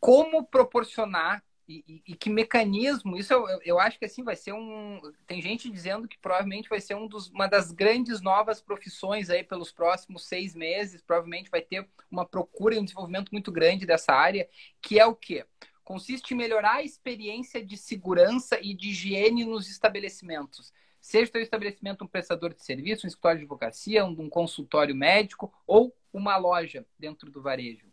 [0.00, 5.00] como proporcionar e, e, que mecanismo, isso eu, eu acho que assim vai ser um.
[5.26, 9.44] Tem gente dizendo que provavelmente vai ser um dos, uma das grandes novas profissões aí
[9.44, 11.02] pelos próximos seis meses.
[11.02, 14.48] Provavelmente vai ter uma procura e um desenvolvimento muito grande dessa área,
[14.80, 15.44] que é o quê?
[15.84, 20.72] Consiste em melhorar a experiência de segurança e de higiene nos estabelecimentos.
[21.00, 24.94] Seja o seu estabelecimento um prestador de serviço, um escritório de advocacia, um, um consultório
[24.94, 27.86] médico ou uma loja dentro do varejo.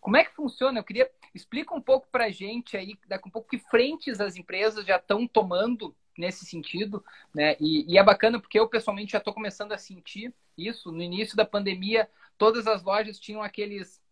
[0.00, 0.78] Como é que funciona?
[0.78, 4.36] Eu queria explica um pouco para a gente aí, daqui um pouco que frentes as
[4.36, 7.56] empresas já estão tomando nesse sentido, né?
[7.60, 10.90] E, e, é bacana porque eu pessoalmente já estou começando a sentir isso.
[10.90, 14.02] No início da pandemia, todas as lojas tinham aqueles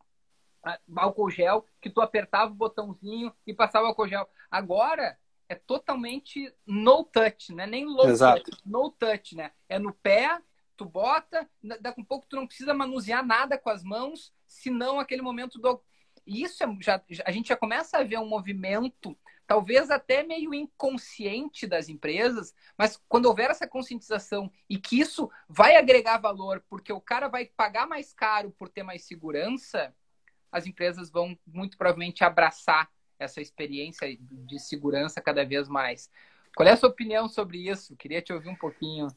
[0.63, 4.29] ah, álcool gel que tu apertava o botãozinho e passava álcool gel.
[4.49, 7.67] Agora é totalmente no touch, né?
[7.67, 8.51] Nem low Exato.
[8.51, 9.51] touch, no touch, né?
[9.69, 10.41] É no pé,
[10.77, 11.49] tu bota,
[11.81, 15.81] daqui um pouco tu não precisa manusear nada com as mãos, senão aquele momento do.
[16.27, 19.17] E isso é, já, a gente já começa a ver um movimento
[19.47, 25.77] talvez até meio inconsciente das empresas, mas quando houver essa conscientização e que isso vai
[25.77, 29.95] agregar valor, porque o cara vai pagar mais caro por ter mais segurança,
[30.51, 36.11] as empresas vão muito provavelmente abraçar essa experiência de segurança cada vez mais.
[36.57, 37.97] Qual é a sua opinião sobre isso?
[37.97, 39.09] Queria te ouvir um pouquinho.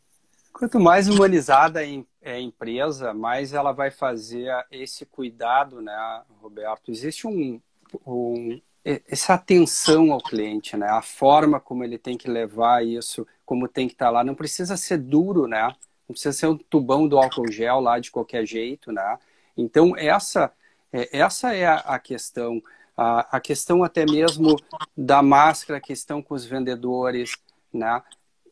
[0.51, 1.81] Quanto mais humanizada
[2.21, 6.91] é a empresa, mais ela vai fazer esse cuidado, né, Roberto?
[6.91, 7.61] Existe um,
[8.05, 10.87] um, essa atenção ao cliente, né?
[10.89, 14.35] A forma como ele tem que levar isso, como tem que estar tá lá, não
[14.35, 15.67] precisa ser duro, né?
[16.07, 19.17] Não precisa ser um tubão do álcool gel lá de qualquer jeito, né?
[19.55, 20.51] Então essa
[20.91, 22.61] é, essa é a, questão,
[22.97, 24.55] a, a questão até mesmo
[24.97, 27.37] da máscara, a questão com os vendedores,
[27.71, 28.01] né?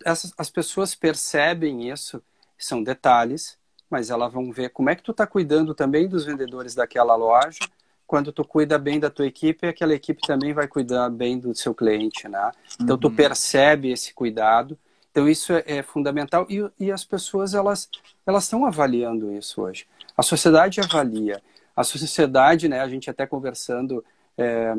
[0.05, 2.21] Essas, as pessoas percebem isso,
[2.57, 3.57] são detalhes,
[3.89, 7.59] mas elas vão ver como é que tu está cuidando também dos vendedores daquela loja
[8.07, 11.75] quando tu cuida bem da tua equipe, aquela equipe também vai cuidar bem do seu
[11.75, 12.51] cliente, né?
[12.81, 13.01] Então uhum.
[13.01, 14.79] tu percebe esse cuidado.
[15.11, 17.89] Então isso é, é fundamental e, e, as pessoas elas
[18.25, 19.85] elas estão avaliando isso hoje.
[20.15, 21.41] A sociedade avalia.
[21.75, 22.79] A sociedade, né?
[22.79, 24.03] A gente até conversando
[24.37, 24.73] é,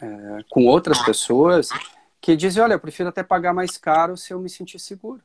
[0.00, 1.70] é, com outras pessoas
[2.20, 5.22] que dizem, olha, eu prefiro até pagar mais caro se eu me sentir seguro.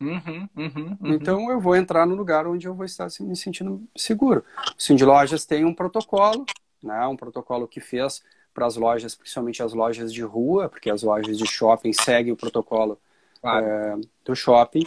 [0.00, 1.12] Uhum, uhum, uhum.
[1.12, 4.44] Então eu vou entrar no lugar onde eu vou estar me sentindo seguro.
[4.76, 6.46] O Sim Lojas tem um protocolo,
[6.82, 8.22] né, um protocolo que fez
[8.54, 12.36] para as lojas, principalmente as lojas de rua, porque as lojas de shopping seguem o
[12.36, 12.98] protocolo
[13.40, 13.66] claro.
[13.66, 14.84] é, do shopping,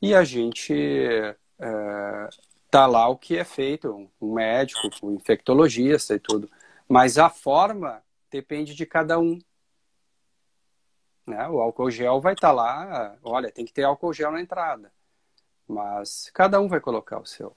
[0.00, 0.72] e a gente
[1.58, 2.28] é,
[2.70, 6.48] tá lá o que é feito, um médico, um infectologista e tudo.
[6.88, 8.00] Mas a forma
[8.30, 9.38] depende de cada um.
[11.28, 11.46] Né?
[11.46, 14.90] O álcool gel vai estar tá lá, olha, tem que ter álcool gel na entrada.
[15.66, 17.54] Mas cada um vai colocar o seu.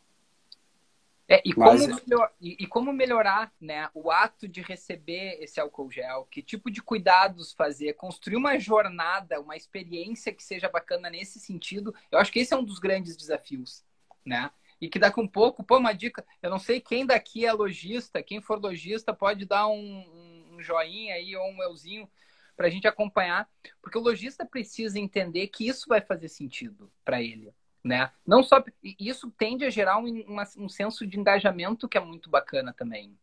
[1.25, 1.81] É, e, Mas...
[1.81, 6.27] como melhor, e, e, como melhorar né, o ato de receber esse álcool gel?
[6.29, 7.93] Que tipo de cuidados fazer?
[7.93, 11.95] Construir uma jornada, uma experiência que seja bacana nesse sentido.
[12.11, 13.85] Eu acho que esse é um dos grandes desafios.
[14.25, 14.51] Né?
[14.81, 18.21] E que daqui um pouco, pô, uma dica, eu não sei quem daqui é lojista,
[18.21, 22.09] quem for lojista pode dar um, um joinha aí ou um euzinho
[22.55, 23.49] para a gente acompanhar,
[23.81, 27.53] porque o lojista precisa entender que isso vai fazer sentido para ele.
[27.83, 28.11] Né?
[28.25, 32.29] Não só isso tende a gerar um, uma, um senso de engajamento que é muito
[32.29, 33.17] bacana também.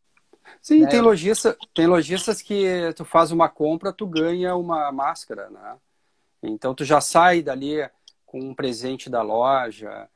[0.60, 0.88] Sim, né?
[0.88, 5.76] tem lojista, tem lojistas que tu faz uma compra, tu ganha uma máscara, né?
[6.42, 7.88] Então tu já sai dali
[8.26, 10.08] com um presente da loja.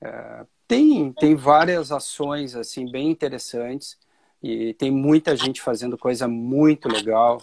[0.00, 3.98] É, tem, tem várias ações assim bem interessantes
[4.42, 7.42] e tem muita gente fazendo coisa muito legal.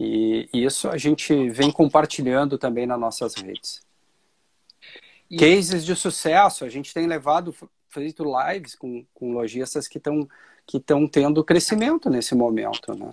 [0.00, 3.82] E, isso a gente vem compartilhando também nas nossas redes.
[5.30, 5.36] E...
[5.36, 7.54] Cases de sucesso, a gente tem levado,
[7.90, 10.26] feito lives com, com lojistas que estão
[10.66, 13.12] que estão tendo crescimento nesse momento, né?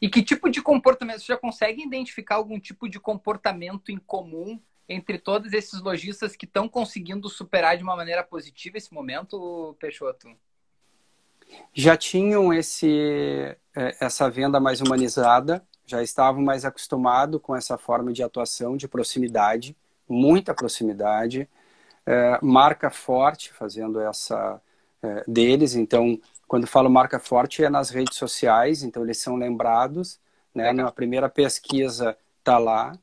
[0.00, 1.20] E que tipo de comportamento?
[1.20, 6.46] Você já consegue identificar algum tipo de comportamento em comum entre todos esses lojistas que
[6.46, 10.30] estão conseguindo superar de uma maneira positiva esse momento, Peixoto?
[11.74, 18.12] Já tinham esse, é, essa venda mais humanizada, já estavam mais acostumados com essa forma
[18.12, 19.76] de atuação, de proximidade,
[20.08, 21.48] muita proximidade,
[22.06, 24.60] é, marca forte fazendo essa
[25.02, 25.74] é, deles.
[25.74, 30.20] Então, quando falo marca forte é nas redes sociais, então eles são lembrados,
[30.54, 30.72] né?
[30.72, 32.98] Na primeira pesquisa tá lá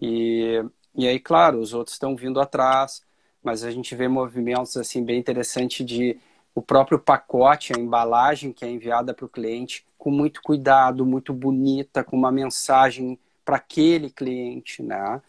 [0.00, 3.02] e e aí, claro, os outros estão vindo atrás,
[3.42, 6.18] mas a gente vê movimentos assim bem interessantes de
[6.54, 11.30] o próprio pacote, a embalagem que é enviada para o cliente com muito cuidado, muito
[11.34, 15.20] bonita, com uma mensagem para aquele cliente, né?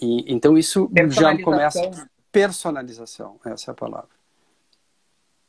[0.00, 4.08] E, então isso já começa personalização, essa é a palavra.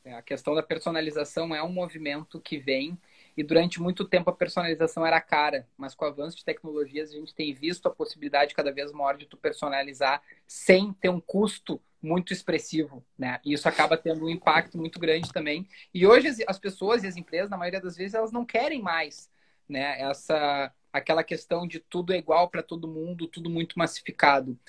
[0.04, 2.98] É, a questão da personalização é um movimento que vem
[3.38, 7.14] e durante muito tempo a personalização era cara, mas com o avanço de tecnologias a
[7.14, 11.80] gente tem visto a possibilidade cada vez maior de tu personalizar sem ter um custo
[12.04, 13.40] muito expressivo, né?
[13.46, 15.68] E isso acaba tendo um impacto muito grande também.
[15.94, 19.32] E hoje as pessoas e as empresas, na maioria das vezes, elas não querem mais,
[19.68, 20.02] né?
[20.02, 24.60] Essa aquela questão de tudo é igual para todo mundo, tudo muito massificado.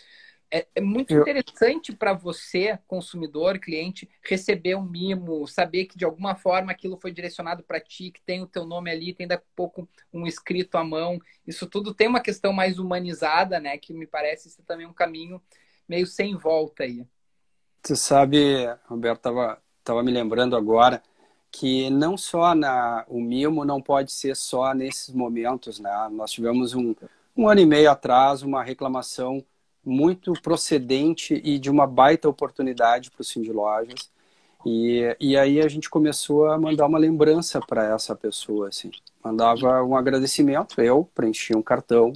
[0.51, 1.23] É, é muito Eu...
[1.23, 7.13] interessante para você, consumidor, cliente, receber um mimo, saber que de alguma forma aquilo foi
[7.13, 10.77] direcionado para ti, que tem o teu nome ali, tem daqui a pouco um escrito
[10.77, 11.19] à mão.
[11.47, 13.77] Isso tudo tem uma questão mais humanizada, né?
[13.77, 15.43] Que me parece ser também um caminho
[15.89, 17.05] meio sem volta aí.
[17.85, 21.03] Você sabe, Roberto, estava tava me lembrando agora
[21.53, 25.91] que não só na o mimo não pode ser só nesses momentos, né?
[26.11, 26.95] Nós tivemos um,
[27.37, 29.45] um ano e meio atrás uma reclamação
[29.85, 34.11] muito procedente e de uma baita oportunidade para o de Lojas.
[34.65, 38.91] E, e aí a gente começou a mandar uma lembrança para essa pessoa, assim.
[39.23, 42.15] Mandava um agradecimento, eu preenchi um cartão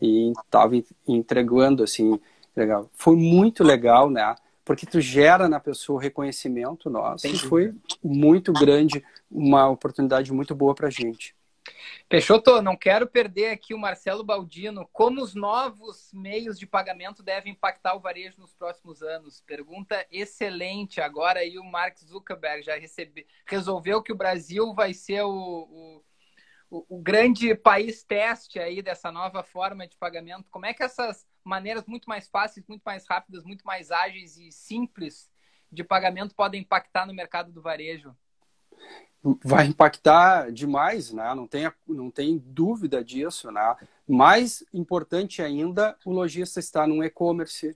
[0.00, 0.74] e estava
[1.06, 2.18] entregando, assim,
[2.56, 2.90] legal.
[2.94, 4.34] Foi muito legal, né?
[4.64, 10.54] Porque tu gera na pessoa o reconhecimento nosso e foi muito grande, uma oportunidade muito
[10.54, 11.34] boa para a gente.
[12.08, 14.88] Peixoto, não quero perder aqui o Marcelo Baldino.
[14.92, 19.40] Como os novos meios de pagamento devem impactar o varejo nos próximos anos?
[19.40, 21.00] Pergunta excelente.
[21.00, 26.02] Agora aí o Mark Zuckerberg já recebe, resolveu que o Brasil vai ser o,
[26.70, 30.50] o, o, grande país teste aí dessa nova forma de pagamento.
[30.50, 34.50] Como é que essas maneiras muito mais fáceis, muito mais rápidas, muito mais ágeis e
[34.50, 35.30] simples
[35.70, 38.14] de pagamento podem impactar no mercado do varejo?
[39.42, 41.34] vai impactar demais, né?
[41.34, 43.74] Não tem, não tem dúvida disso, né?
[44.06, 47.74] Mais importante ainda, o lojista está num e-commerce,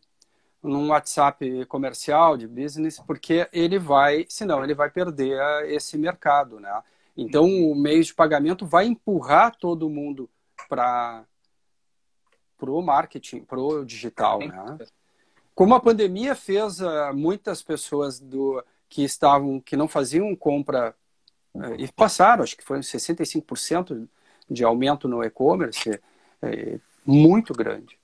[0.62, 6.82] num WhatsApp comercial de business, porque ele vai, senão ele vai perder esse mercado, né?
[7.16, 10.28] Então o meio de pagamento vai empurrar todo mundo
[10.68, 11.24] para
[12.66, 14.78] o marketing, para o digital, né?
[15.54, 20.94] Como a pandemia fez uh, muitas pessoas do que estavam que não faziam compra
[21.54, 24.08] é, e passaram, acho que foi 65%
[24.48, 26.00] de aumento no e-commerce,
[26.40, 27.98] é, muito grande.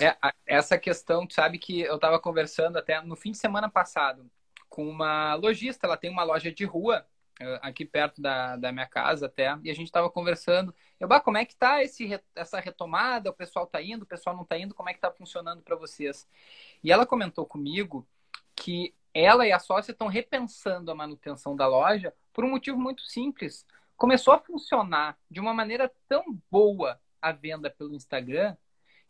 [0.00, 4.28] É, essa questão, tu sabe que eu estava conversando até no fim de semana passado
[4.68, 7.06] com uma lojista, ela tem uma loja de rua
[7.60, 11.36] aqui perto da, da minha casa até, e a gente estava conversando, eu, bah, como
[11.36, 14.74] é que tá esse, essa retomada, o pessoal tá indo, o pessoal não tá indo,
[14.74, 16.26] como é que tá funcionando para vocês?
[16.82, 18.06] E ela comentou comigo
[18.54, 23.02] que ela e a sócia estão repensando a manutenção da loja por um motivo muito
[23.02, 23.66] simples.
[23.96, 28.56] Começou a funcionar de uma maneira tão boa a venda pelo Instagram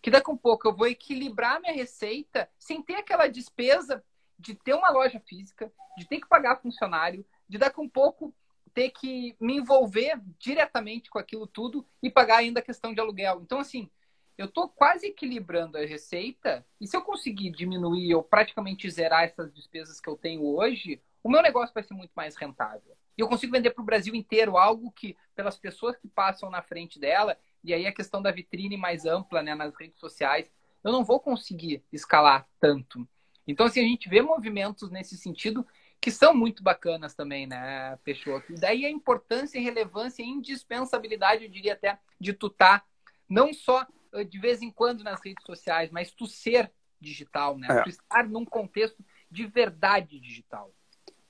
[0.01, 4.05] que daqui a um pouco eu vou equilibrar minha receita sem ter aquela despesa
[4.39, 8.33] de ter uma loja física, de ter que pagar funcionário, de daqui a um pouco
[8.77, 13.41] ter que me envolver diretamente com aquilo tudo e pagar ainda a questão de aluguel.
[13.41, 13.89] Então, assim,
[14.37, 19.51] eu estou quase equilibrando a receita e se eu conseguir diminuir ou praticamente zerar essas
[19.51, 22.95] despesas que eu tenho hoje, o meu negócio vai ser muito mais rentável.
[23.17, 26.61] E eu consigo vender para o Brasil inteiro algo que, pelas pessoas que passam na
[26.61, 30.53] frente dela, e aí a questão da vitrine mais ampla né, nas redes sociais,
[30.85, 33.09] eu não vou conseguir escalar tanto.
[33.47, 35.67] Então, assim, a gente vê movimentos nesse sentido
[36.01, 38.53] que são muito bacanas também, né, Peixoto?
[38.53, 42.87] E daí a importância, relevância e indispensabilidade, eu diria até, de tu estar tá
[43.29, 47.67] não só eh, de vez em quando nas redes sociais, mas tu ser digital, né?
[47.71, 47.83] É.
[47.83, 50.73] Tu estar num contexto de verdade digital.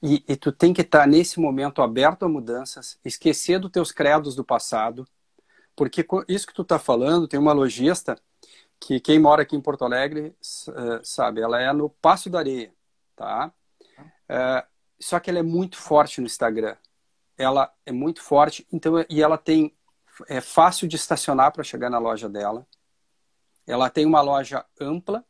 [0.02, 3.90] E, e tu tem que estar tá nesse momento aberto a mudanças, esquecer dos teus
[3.90, 5.06] credos do passado,
[5.74, 8.16] porque isso que tu está falando, tem uma lojista
[8.78, 10.34] que quem mora aqui em Porto Alegre
[10.68, 12.72] uh, sabe, ela é no Passo da Areia,
[13.14, 13.52] tá?
[14.28, 14.66] Uh,
[14.98, 16.76] só que ela é muito forte no Instagram.
[17.36, 19.74] Ela é muito forte, então e ela tem
[20.28, 22.66] é fácil de estacionar para chegar na loja dela.
[23.66, 25.24] Ela tem uma loja ampla,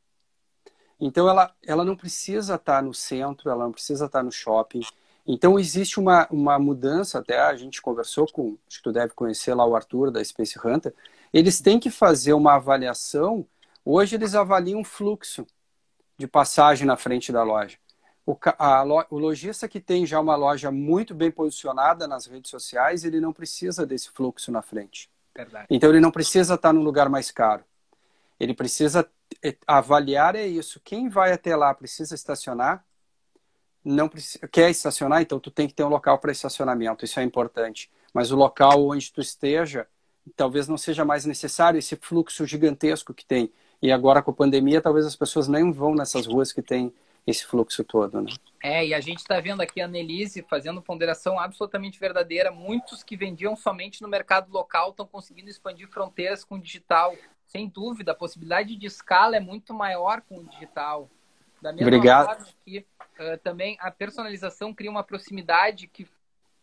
[1.00, 4.32] então ela, ela não precisa estar tá no centro, ela não precisa estar tá no
[4.32, 4.82] shopping.
[5.26, 9.54] Então existe uma, uma mudança, até a gente conversou com, acho que tu deve conhecer
[9.54, 10.94] lá o Arthur da Space Hunter,
[11.32, 13.44] eles têm que fazer uma avaliação,
[13.84, 15.44] hoje eles avaliam o fluxo
[16.16, 17.76] de passagem na frente da loja.
[18.26, 23.04] O, a, o lojista que tem já uma loja muito bem posicionada nas redes sociais,
[23.04, 25.08] ele não precisa desse fluxo na frente.
[25.32, 25.68] Verdade.
[25.70, 27.62] Então ele não precisa estar no lugar mais caro.
[28.40, 29.08] Ele precisa
[29.42, 30.80] é, avaliar é isso.
[30.82, 32.84] Quem vai até lá precisa estacionar,
[33.84, 37.04] não precisa, quer estacionar, então tu tem que ter um local para estacionamento.
[37.04, 37.88] Isso é importante.
[38.12, 39.86] Mas o local onde tu esteja,
[40.34, 43.52] talvez não seja mais necessário esse fluxo gigantesco que tem.
[43.80, 46.92] E agora com a pandemia, talvez as pessoas nem vão nessas ruas que tem
[47.26, 48.30] esse fluxo todo, né?
[48.62, 52.50] É, e a gente está vendo aqui a Nelise fazendo ponderação absolutamente verdadeira.
[52.50, 57.16] Muitos que vendiam somente no mercado local estão conseguindo expandir fronteiras com o digital.
[57.46, 61.10] Sem dúvida, a possibilidade de escala é muito maior com o digital.
[61.60, 62.26] Da mesma Obrigado.
[62.26, 66.08] forma que uh, também a personalização cria uma proximidade que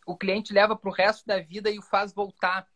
[0.06, 2.66] o cliente leva para o resto da vida e o faz voltar.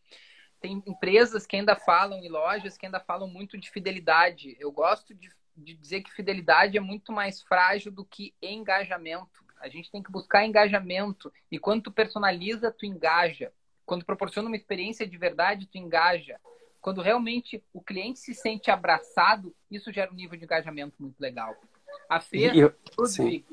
[0.61, 4.57] Tem empresas que ainda falam e lojas que ainda falam muito de fidelidade.
[4.59, 9.45] Eu gosto de de dizer que fidelidade é muito mais frágil do que engajamento.
[9.61, 11.33] A gente tem que buscar engajamento.
[11.51, 13.53] E quando tu personaliza, tu engaja.
[13.85, 16.39] Quando proporciona uma experiência de verdade, tu engaja.
[16.81, 21.57] Quando realmente o cliente se sente abraçado, isso gera um nível de engajamento muito legal.
[22.09, 22.73] A Fê, Eu,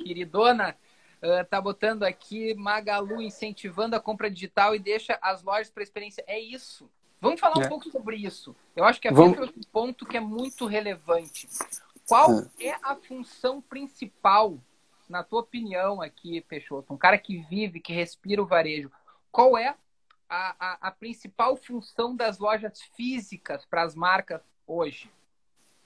[0.03, 0.75] queridona,
[1.21, 6.23] uh, tá botando aqui Magalu incentivando a compra digital e deixa as lojas para experiência.
[6.27, 6.89] É isso.
[7.19, 7.67] Vamos falar um é.
[7.67, 8.55] pouco sobre isso.
[8.75, 9.39] Eu acho que a Vamos...
[9.39, 11.47] um ponto que é muito relevante.
[12.07, 12.67] Qual é.
[12.67, 14.59] é a função principal
[15.09, 18.91] na tua opinião aqui, Peixoto, um cara que vive, que respira o varejo,
[19.31, 19.75] qual é
[20.29, 25.11] a, a, a principal função das lojas físicas para as marcas hoje?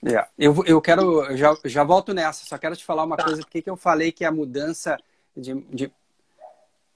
[0.02, 3.24] É, eu, eu quero, já, já volto nessa, só quero te falar uma tá.
[3.24, 4.98] coisa, porque que eu falei que a mudança
[5.36, 5.92] de, de,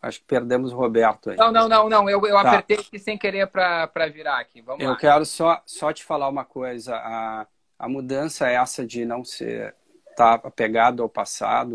[0.00, 1.36] Acho que perdemos o Roberto aí.
[1.36, 2.10] Não, não, não, não.
[2.10, 2.50] Eu, eu tá.
[2.50, 4.60] apertei aqui sem querer para virar aqui.
[4.60, 4.96] Vamos eu lá.
[4.96, 6.94] quero só, só te falar uma coisa.
[6.96, 7.46] A,
[7.84, 9.74] a mudança é essa de não ser
[10.16, 11.74] tá apegado ao passado.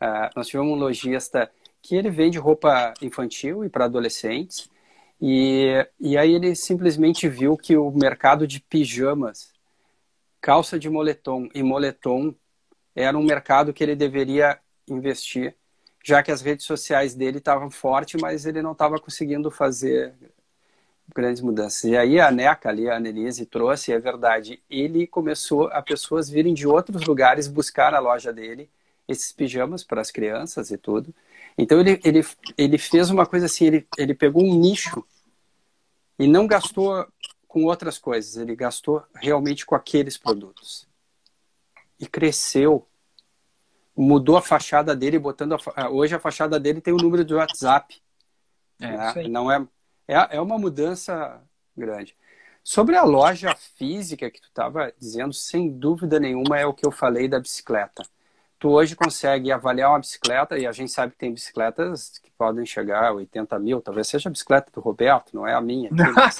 [0.00, 4.70] Uh, nós tivemos um lojista que ele vende roupa infantil e para adolescentes.
[5.20, 9.52] E, e aí ele simplesmente viu que o mercado de pijamas,
[10.40, 12.34] calça de moletom e moletom
[12.96, 15.54] era um mercado que ele deveria investir,
[16.02, 20.14] já que as redes sociais dele estavam fortes, mas ele não estava conseguindo fazer
[21.14, 21.84] grandes mudanças.
[21.84, 26.54] E aí a NECA ali, a Annelise, trouxe, é verdade, ele começou a pessoas virem
[26.54, 28.70] de outros lugares buscar a loja dele
[29.08, 31.14] esses pijamas para as crianças e tudo.
[31.56, 35.04] Então ele, ele, ele fez uma coisa assim, ele, ele pegou um nicho
[36.18, 37.06] e não gastou
[37.46, 40.88] com outras coisas, ele gastou realmente com aqueles produtos.
[42.00, 42.86] E cresceu.
[43.94, 48.00] Mudou a fachada dele, botando a, hoje a fachada dele tem o número de WhatsApp.
[48.80, 49.28] É, né?
[49.28, 49.66] Não é,
[50.12, 51.40] é, é uma mudança
[51.76, 52.16] grande.
[52.62, 56.92] Sobre a loja física que tu estava dizendo, sem dúvida nenhuma é o que eu
[56.92, 58.02] falei da bicicleta
[58.62, 62.64] tu hoje consegue avaliar uma bicicleta, e a gente sabe que tem bicicletas que podem
[62.64, 65.90] chegar a 80 mil, talvez seja a bicicleta do Roberto, não é a minha.
[65.90, 66.38] Mas,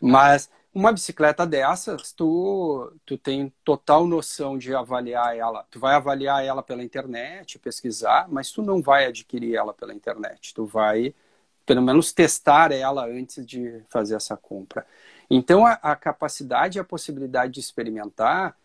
[0.00, 5.64] mas, uma bicicleta dessas, tu, tu tem total noção de avaliar ela.
[5.70, 10.52] Tu vai avaliar ela pela internet, pesquisar, mas tu não vai adquirir ela pela internet.
[10.52, 11.14] Tu vai,
[11.68, 14.86] pelo menos, testar ela antes de fazer essa compra.
[15.28, 18.56] Então, a, a capacidade e a possibilidade de experimentar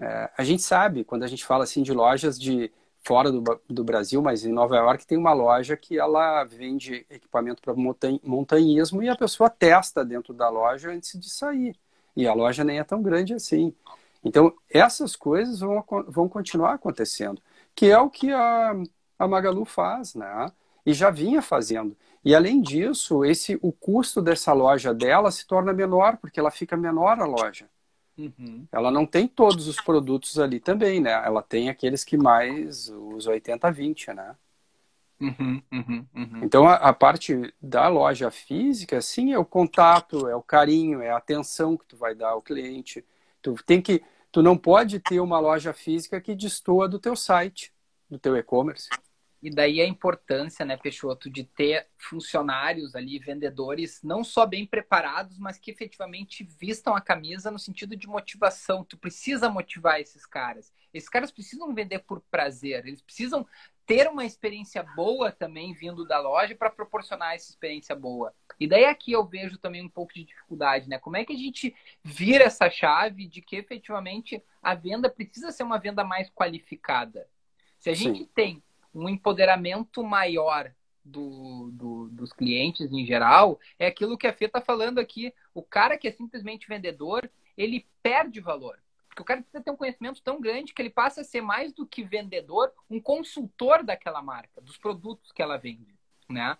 [0.00, 2.72] é, a gente sabe, quando a gente fala assim de lojas de
[3.04, 7.60] fora do, do Brasil, mas em Nova York tem uma loja que ela vende equipamento
[7.60, 7.74] para
[8.22, 11.76] montanhismo e a pessoa testa dentro da loja antes de sair.
[12.16, 13.74] E a loja nem é tão grande assim.
[14.24, 17.42] Então, essas coisas vão, vão continuar acontecendo,
[17.74, 18.74] que é o que a,
[19.18, 20.50] a Magalu faz, né?
[20.86, 21.94] E já vinha fazendo.
[22.24, 26.76] E além disso, esse o custo dessa loja dela se torna menor, porque ela fica
[26.76, 27.68] menor a loja.
[28.18, 28.66] Uhum.
[28.72, 31.12] Ela não tem todos os produtos ali também, né?
[31.12, 34.34] Ela tem aqueles que mais, os 80-20, né?
[35.20, 36.40] Uhum, uhum, uhum.
[36.44, 41.10] Então, a, a, parte da loja física, sim, é o contato, é o carinho, é
[41.10, 43.04] a atenção que tu vai dar ao cliente.
[43.42, 47.72] Tu tem que, tu não pode ter uma loja física que destoa do teu site,
[48.08, 48.88] do teu e-commerce.
[49.40, 55.38] E daí a importância, né, Peixoto, de ter funcionários ali, vendedores, não só bem preparados,
[55.38, 58.84] mas que efetivamente vistam a camisa no sentido de motivação.
[58.84, 60.72] Tu precisa motivar esses caras.
[60.92, 63.46] Esses caras precisam vender por prazer, eles precisam
[63.86, 68.34] ter uma experiência boa também vindo da loja para proporcionar essa experiência boa.
[68.60, 70.98] E daí aqui eu vejo também um pouco de dificuldade, né?
[70.98, 75.62] Como é que a gente vira essa chave de que efetivamente a venda precisa ser
[75.62, 77.26] uma venda mais qualificada?
[77.78, 78.30] Se a gente Sim.
[78.34, 78.62] tem
[78.94, 80.72] um empoderamento maior
[81.04, 85.32] do, do, dos clientes em geral, é aquilo que a Fê está falando aqui.
[85.54, 88.78] O cara que é simplesmente vendedor, ele perde valor.
[89.08, 91.72] Porque o cara precisa ter um conhecimento tão grande que ele passa a ser mais
[91.72, 95.94] do que vendedor, um consultor daquela marca, dos produtos que ela vende,
[96.28, 96.56] né?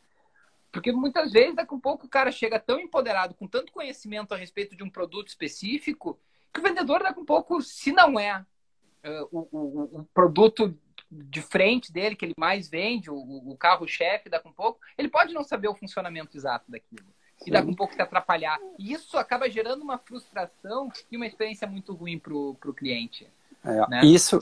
[0.73, 4.35] Porque muitas vezes, daqui a um pouco, o cara chega tão empoderado, com tanto conhecimento
[4.35, 6.19] a respeito de um produto específico,
[6.53, 8.45] que o vendedor, daqui a um pouco, se não é
[9.05, 10.77] uh, o, o, o produto
[11.11, 15.33] de frente dele, que ele mais vende, o, o carro-chefe, daqui um pouco, ele pode
[15.33, 17.07] não saber o funcionamento exato daquilo.
[17.47, 18.59] E daqui um pouco se atrapalhar.
[18.79, 23.27] E isso acaba gerando uma frustração e uma experiência muito ruim para o cliente.
[23.65, 24.01] É, né?
[24.05, 24.41] isso,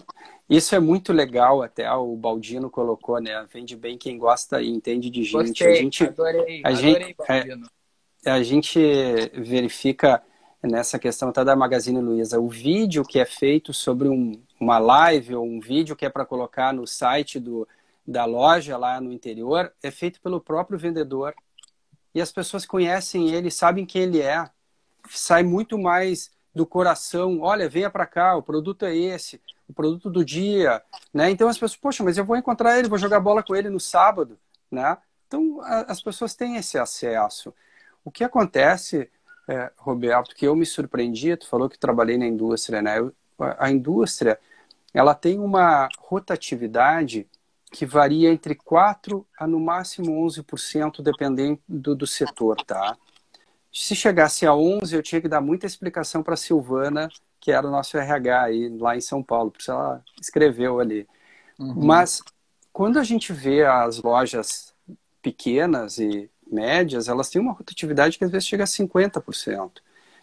[0.49, 3.47] isso é muito legal, até o Baldino colocou, né?
[3.53, 5.49] Vende bem quem gosta e entende de gente.
[5.49, 7.71] Gostei, a gente, adorei, a adorei, gente, Baldino.
[8.25, 8.81] É, a gente
[9.35, 10.23] verifica
[10.67, 15.35] nessa questão até da Magazine Luiza, o vídeo que é feito sobre um, uma live
[15.35, 17.67] ou um vídeo que é para colocar no site do,
[18.07, 21.35] da loja lá no interior é feito pelo próprio vendedor.
[22.15, 24.49] E as pessoas conhecem ele, sabem quem ele é.
[25.09, 27.41] Sai muito mais do coração.
[27.41, 30.83] Olha, venha para cá, o produto é esse, o produto do dia.
[31.13, 31.31] Né?
[31.31, 33.81] Então as pessoas, poxa, mas eu vou encontrar ele, vou jogar bola com ele no
[33.81, 34.39] sábado.
[34.71, 34.97] Né?
[35.27, 37.53] Então as pessoas têm esse acesso.
[38.05, 39.11] O que acontece,
[39.49, 42.99] é, Roberto, que eu me surpreendi, tu falou que trabalhei na indústria, né?
[42.99, 44.39] Eu, a indústria
[44.93, 47.29] ela tem uma rotatividade
[47.71, 52.97] que varia entre 4 a no máximo 11%, dependendo do, do setor, tá?
[53.71, 57.67] Se chegasse a 11, eu tinha que dar muita explicação para a Silvana, que era
[57.67, 61.07] o nosso RH aí lá em São Paulo, porque ela escreveu ali.
[61.59, 61.85] Uhum.
[61.85, 62.23] Mas
[62.73, 64.75] quando a gente vê as lojas
[65.21, 69.71] pequenas e médias, elas têm uma rotatividade que às vezes chega a 50%.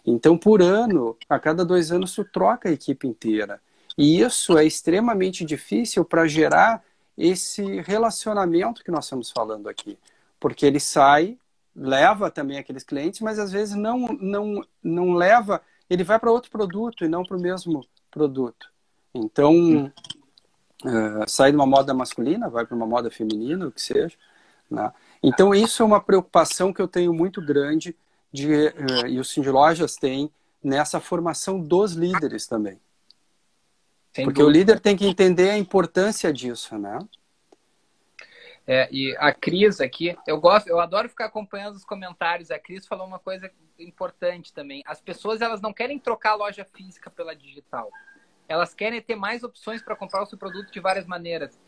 [0.06, 3.62] Então, por ano, a cada dois anos, tu troca a equipe inteira.
[3.98, 6.84] E isso é extremamente difícil para gerar
[7.18, 9.98] esse relacionamento que nós estamos falando aqui.
[10.40, 11.38] Porque ele sai,
[11.76, 16.52] leva também aqueles clientes, mas às vezes não, não, não leva, ele vai para outro
[16.52, 18.72] produto e não para o mesmo produto.
[19.14, 19.94] Então,
[20.84, 24.18] uh, sai de uma moda masculina, vai para uma moda feminina, o que seja.
[24.70, 24.92] Né?
[25.24, 27.96] Então, isso é uma preocupação que eu tenho muito grande
[28.32, 30.30] de, uh, e os Cindy Lojas têm
[30.62, 32.80] nessa formação dos líderes também.
[34.14, 34.58] Sem Porque dúvida.
[34.58, 37.00] o líder tem que entender a importância disso, né?
[38.66, 42.50] É, e a Cris aqui, eu gosto, eu adoro ficar acompanhando os comentários.
[42.50, 44.82] A Cris falou uma coisa importante também.
[44.86, 47.92] As pessoas elas não querem trocar a loja física pela digital.
[48.48, 51.60] Elas querem ter mais opções para comprar o seu produto de várias maneiras.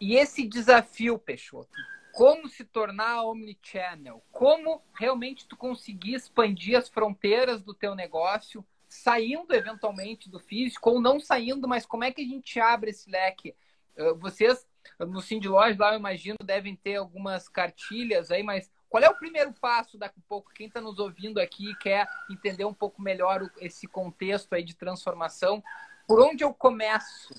[0.00, 1.76] E esse desafio, Peixoto,
[2.16, 9.52] como se tornar omnichannel, como realmente tu conseguir expandir as fronteiras do teu negócio saindo
[9.52, 13.54] eventualmente do físico ou não saindo, mas como é que a gente abre esse leque?
[13.98, 14.66] Ah, vocês
[14.98, 19.18] no Cindy Lodge lá, eu imagino, devem ter algumas cartilhas aí, mas qual é o
[19.18, 20.54] primeiro passo daqui a pouco?
[20.54, 25.62] Quem está nos ouvindo aqui quer entender um pouco melhor esse contexto aí de transformação.
[26.08, 27.34] Por onde eu começo?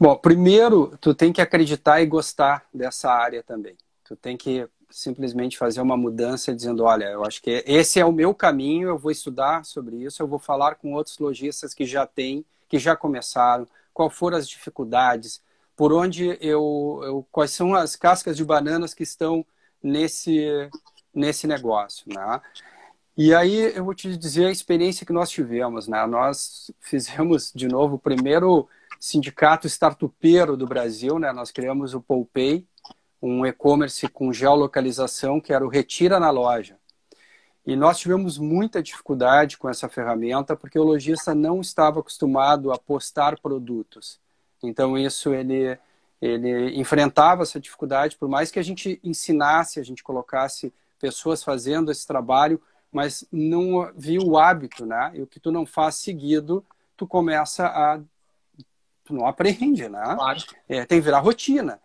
[0.00, 3.76] Bom, primeiro, tu tem que acreditar e gostar dessa área também.
[4.02, 8.10] Tu tem que simplesmente fazer uma mudança dizendo, olha, eu acho que esse é o
[8.10, 12.06] meu caminho, eu vou estudar sobre isso, eu vou falar com outros lojistas que já
[12.06, 15.42] têm, que já começaram, qual foram as dificuldades,
[15.76, 19.44] por onde eu, eu quais são as cascas de bananas que estão
[19.82, 20.70] nesse
[21.14, 22.40] nesse negócio, né?
[23.16, 26.06] E aí eu vou te dizer a experiência que nós tivemos, né?
[26.06, 28.66] Nós fizemos de novo o primeiro
[29.00, 31.32] sindicato startupeiro do Brasil, né?
[31.32, 32.66] Nós criamos o Poupei,
[33.20, 36.76] um e-commerce com geolocalização, que era o Retira na Loja.
[37.66, 42.78] E nós tivemos muita dificuldade com essa ferramenta, porque o lojista não estava acostumado a
[42.78, 44.18] postar produtos.
[44.62, 45.78] Então, isso ele,
[46.20, 51.90] ele enfrentava essa dificuldade, por mais que a gente ensinasse, a gente colocasse pessoas fazendo
[51.90, 52.60] esse trabalho,
[52.92, 55.12] mas não viu o hábito, né?
[55.14, 56.64] E o que tu não faz seguido,
[56.96, 58.00] tu começa a.
[59.10, 60.02] Tu não aprende, né?
[60.14, 60.40] Claro.
[60.68, 61.80] É, tem que virar rotina.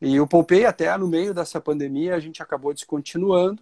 [0.00, 3.60] E o Pompei, até no meio dessa pandemia, a gente acabou descontinuando.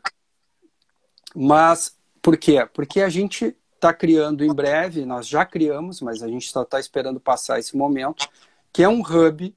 [1.34, 2.68] Mas por quê?
[2.74, 6.78] Porque a gente está criando em breve, nós já criamos, mas a gente só está
[6.78, 8.28] esperando passar esse momento,
[8.72, 9.54] que é um hub,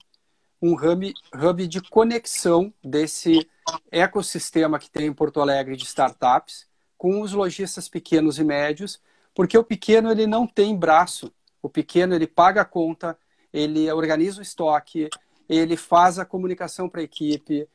[0.62, 3.48] um hub, hub de conexão desse
[3.92, 6.66] ecossistema que tem em Porto Alegre de startups
[6.98, 9.02] com os lojistas pequenos e médios,
[9.34, 11.32] porque o pequeno ele não tem braço,
[11.62, 13.18] o pequeno ele paga a conta,
[13.56, 15.10] ele organiza o estoque,
[15.48, 17.68] ele faz a comunicação para a equipe,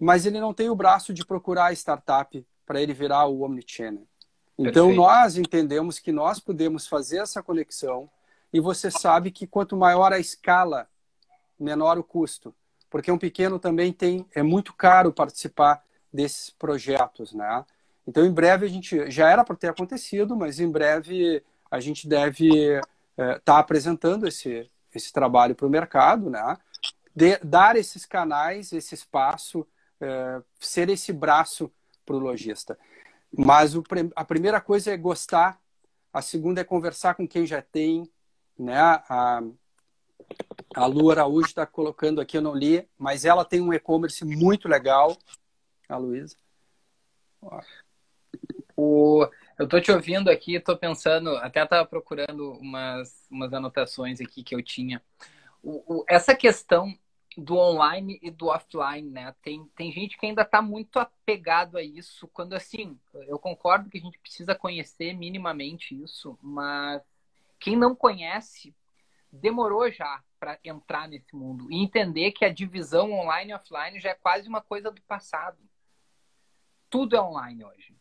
[0.00, 4.06] mas ele não tem o braço de procurar a startup para ele virar o omnichannel.
[4.58, 4.96] Então Perfeito.
[4.96, 8.10] nós entendemos que nós podemos fazer essa conexão
[8.52, 10.88] e você sabe que quanto maior a escala,
[11.60, 12.54] menor o custo,
[12.88, 17.64] porque um pequeno também tem é muito caro participar desses projetos, né?
[18.06, 22.08] Então em breve a gente já era para ter acontecido, mas em breve a gente
[22.08, 22.82] deve estar
[23.18, 26.56] é, tá apresentando esse esse trabalho para o mercado, né?
[27.18, 29.66] de, dar esses canais, esse espaço,
[30.00, 31.70] é, ser esse braço
[32.06, 32.78] para o lojista.
[33.36, 33.82] Mas o,
[34.14, 35.60] a primeira coisa é gostar,
[36.12, 38.08] a segunda é conversar com quem já tem.
[38.56, 38.78] Né?
[38.78, 39.42] A,
[40.76, 44.68] a Lu Araújo está colocando aqui, eu não li, mas ela tem um e-commerce muito
[44.68, 45.16] legal.
[45.88, 46.36] A Luísa.
[48.76, 49.26] O,
[49.58, 54.54] eu estou te ouvindo aqui, estou pensando, até estava procurando umas, umas anotações aqui que
[54.54, 55.02] eu tinha.
[55.60, 56.96] O, o, essa questão
[57.36, 59.34] do online e do offline, né?
[59.42, 62.96] Tem, tem gente que ainda está muito apegado a isso, quando assim,
[63.26, 67.02] eu concordo que a gente precisa conhecer minimamente isso, mas
[67.58, 68.74] quem não conhece
[69.30, 74.10] demorou já para entrar nesse mundo e entender que a divisão online e offline já
[74.10, 75.58] é quase uma coisa do passado.
[76.88, 77.97] Tudo é online hoje.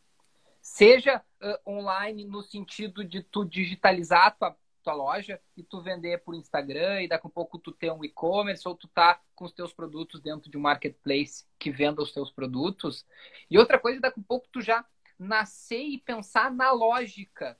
[0.69, 6.19] Seja uh, online no sentido de tu digitalizar a tua tua loja e tu vender
[6.19, 9.51] por Instagram e daqui a pouco tu ter um e-commerce ou tu tá com os
[9.51, 13.05] teus produtos dentro de um marketplace que venda os teus produtos.
[13.51, 14.85] E outra coisa, daqui a pouco tu já
[15.19, 17.57] nascer e pensar na lógica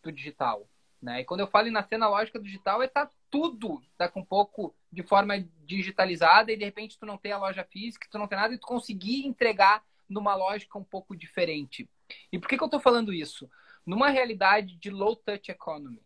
[0.00, 0.68] do digital.
[1.00, 1.22] Né?
[1.22, 4.24] E quando eu falo em nascer na lógica do digital, é tá tudo daqui um
[4.24, 8.28] pouco de forma digitalizada e de repente tu não tem a loja física, tu não
[8.28, 11.88] tem nada e tu conseguir entregar numa lógica um pouco diferente.
[12.32, 13.50] E por que, que eu estou falando isso?
[13.84, 16.02] Numa realidade de low touch economy,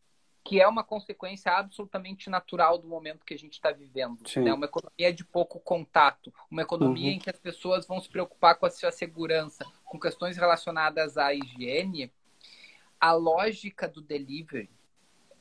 [0.46, 4.22] que é uma consequência absolutamente natural do momento que a gente está vivendo.
[4.44, 4.54] Né?
[4.54, 7.16] Uma economia de pouco contato, uma economia uhum.
[7.16, 11.34] em que as pessoas vão se preocupar com a sua segurança, com questões relacionadas à
[11.34, 12.12] higiene.
[13.00, 14.70] A lógica do delivery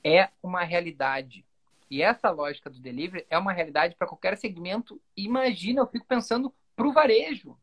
[0.04, 1.46] é uma realidade.
[1.90, 5.00] E essa lógica do delivery é uma realidade para qualquer segmento.
[5.16, 7.56] Imagina, eu fico pensando para o varejo.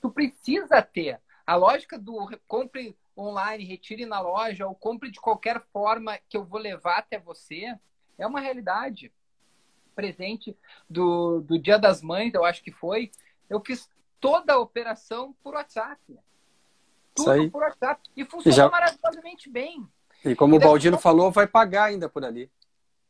[0.00, 1.20] Tu precisa ter
[1.50, 6.44] a lógica do compre online, retire na loja ou compre de qualquer forma que eu
[6.44, 7.76] vou levar até você,
[8.16, 9.12] é uma realidade.
[9.92, 10.56] Presente
[10.88, 13.10] do, do Dia das Mães, eu acho que foi,
[13.48, 13.90] eu fiz
[14.20, 16.00] toda a operação por WhatsApp.
[17.16, 18.00] Tudo por WhatsApp.
[18.16, 18.70] E funcionou Já...
[18.70, 19.84] maravilhosamente bem.
[20.24, 22.48] E como e o Baldino falou, vai pagar ainda por ali.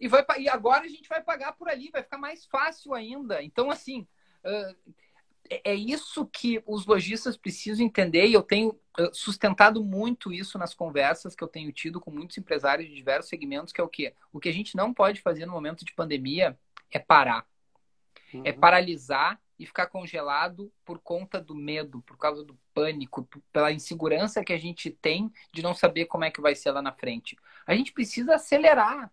[0.00, 3.42] E, vai, e agora a gente vai pagar por ali, vai ficar mais fácil ainda.
[3.42, 4.08] Então, assim,
[4.46, 4.94] uh,
[5.50, 8.78] é, é isso que os lojistas precisam entender e eu tenho
[9.12, 13.72] sustentado muito isso nas conversas que eu tenho tido com muitos empresários de diversos segmentos,
[13.72, 14.14] que é o quê?
[14.32, 16.58] O que a gente não pode fazer no momento de pandemia
[16.90, 17.46] é parar.
[18.32, 18.42] Uhum.
[18.44, 24.44] É paralisar e ficar congelado por conta do medo, por causa do pânico, pela insegurança
[24.44, 27.36] que a gente tem de não saber como é que vai ser lá na frente.
[27.66, 29.12] A gente precisa acelerar.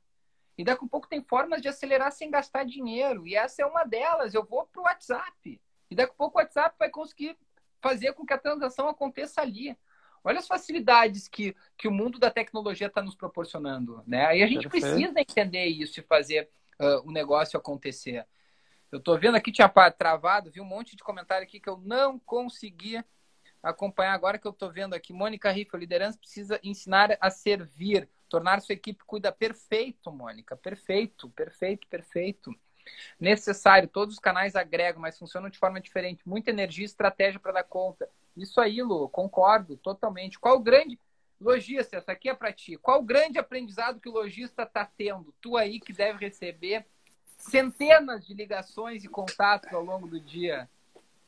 [0.58, 3.28] E daqui a pouco tem formas de acelerar sem gastar dinheiro.
[3.28, 4.34] E essa é uma delas.
[4.34, 5.62] Eu vou para o WhatsApp.
[5.90, 7.38] E daqui a pouco o WhatsApp vai conseguir
[7.82, 9.78] fazer com que a transação aconteça ali.
[10.24, 14.04] Olha as facilidades que, que o mundo da tecnologia está nos proporcionando.
[14.06, 14.40] Né?
[14.40, 14.94] E a gente Perfeito.
[14.94, 18.26] precisa entender isso e fazer uh, o negócio acontecer.
[18.92, 22.18] Eu estou vendo aqui, tinha travado, vi um monte de comentário aqui que eu não
[22.20, 23.04] consegui
[23.62, 24.14] acompanhar.
[24.14, 28.74] Agora que eu estou vendo aqui, Mônica Riffel, liderança precisa ensinar a servir, tornar sua
[28.74, 29.32] equipe cuida.
[29.32, 32.56] Perfeito, Mônica, perfeito, perfeito, perfeito.
[33.20, 36.22] Necessário, todos os canais agregam, mas funcionam de forma diferente.
[36.26, 38.10] Muita energia e estratégia para dar conta.
[38.36, 40.40] Isso aí, Lu, concordo totalmente.
[40.40, 41.00] Qual o grande.
[41.40, 42.78] Logista, essa aqui é para ti.
[42.78, 45.32] Qual o grande aprendizado que o lojista está tendo?
[45.40, 46.84] Tu aí que deve receber
[47.38, 50.68] centenas de ligações e contatos ao longo do dia.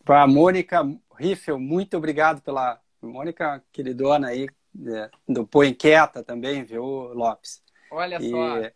[0.03, 0.82] Para a Mônica
[1.16, 2.82] Riffel, muito obrigado pela.
[3.01, 4.49] Mônica, queridona aí,
[4.86, 6.84] é, do Põe Quieta também, viu,
[7.14, 7.64] Lopes?
[7.91, 8.30] Olha e...
[8.30, 8.72] só.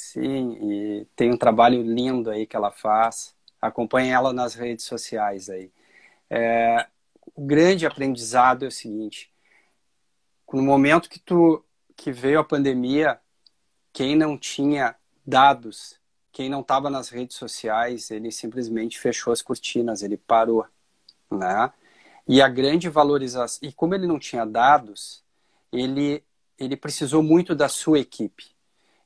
[0.00, 3.34] Sim, e tem um trabalho lindo aí que ela faz.
[3.60, 5.72] Acompanhe ela nas redes sociais aí.
[6.30, 6.86] É,
[7.34, 9.32] o grande aprendizado é o seguinte:
[10.52, 11.64] no momento que tu
[11.96, 13.20] que veio a pandemia,
[13.92, 14.94] quem não tinha
[15.26, 15.98] dados,
[16.32, 20.64] quem não estava nas redes sociais, ele simplesmente fechou as cortinas, ele parou,
[21.30, 21.72] né?
[22.28, 25.24] E a grande valorização, e como ele não tinha dados,
[25.72, 26.24] ele
[26.58, 28.57] ele precisou muito da sua equipe.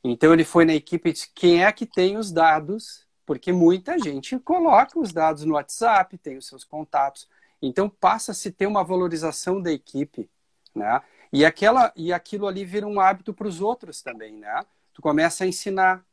[0.05, 3.07] Então ele foi na equipe e disse: quem é que tem os dados?
[3.24, 7.28] Porque muita gente coloca os dados no WhatsApp, tem os seus contatos.
[7.61, 10.28] Então passa a se ter uma valorização da equipe,
[10.74, 11.00] né?
[11.32, 14.64] E aquela e aquilo ali vira um hábito para os outros também, né?
[14.92, 16.05] Tu começa a ensinar,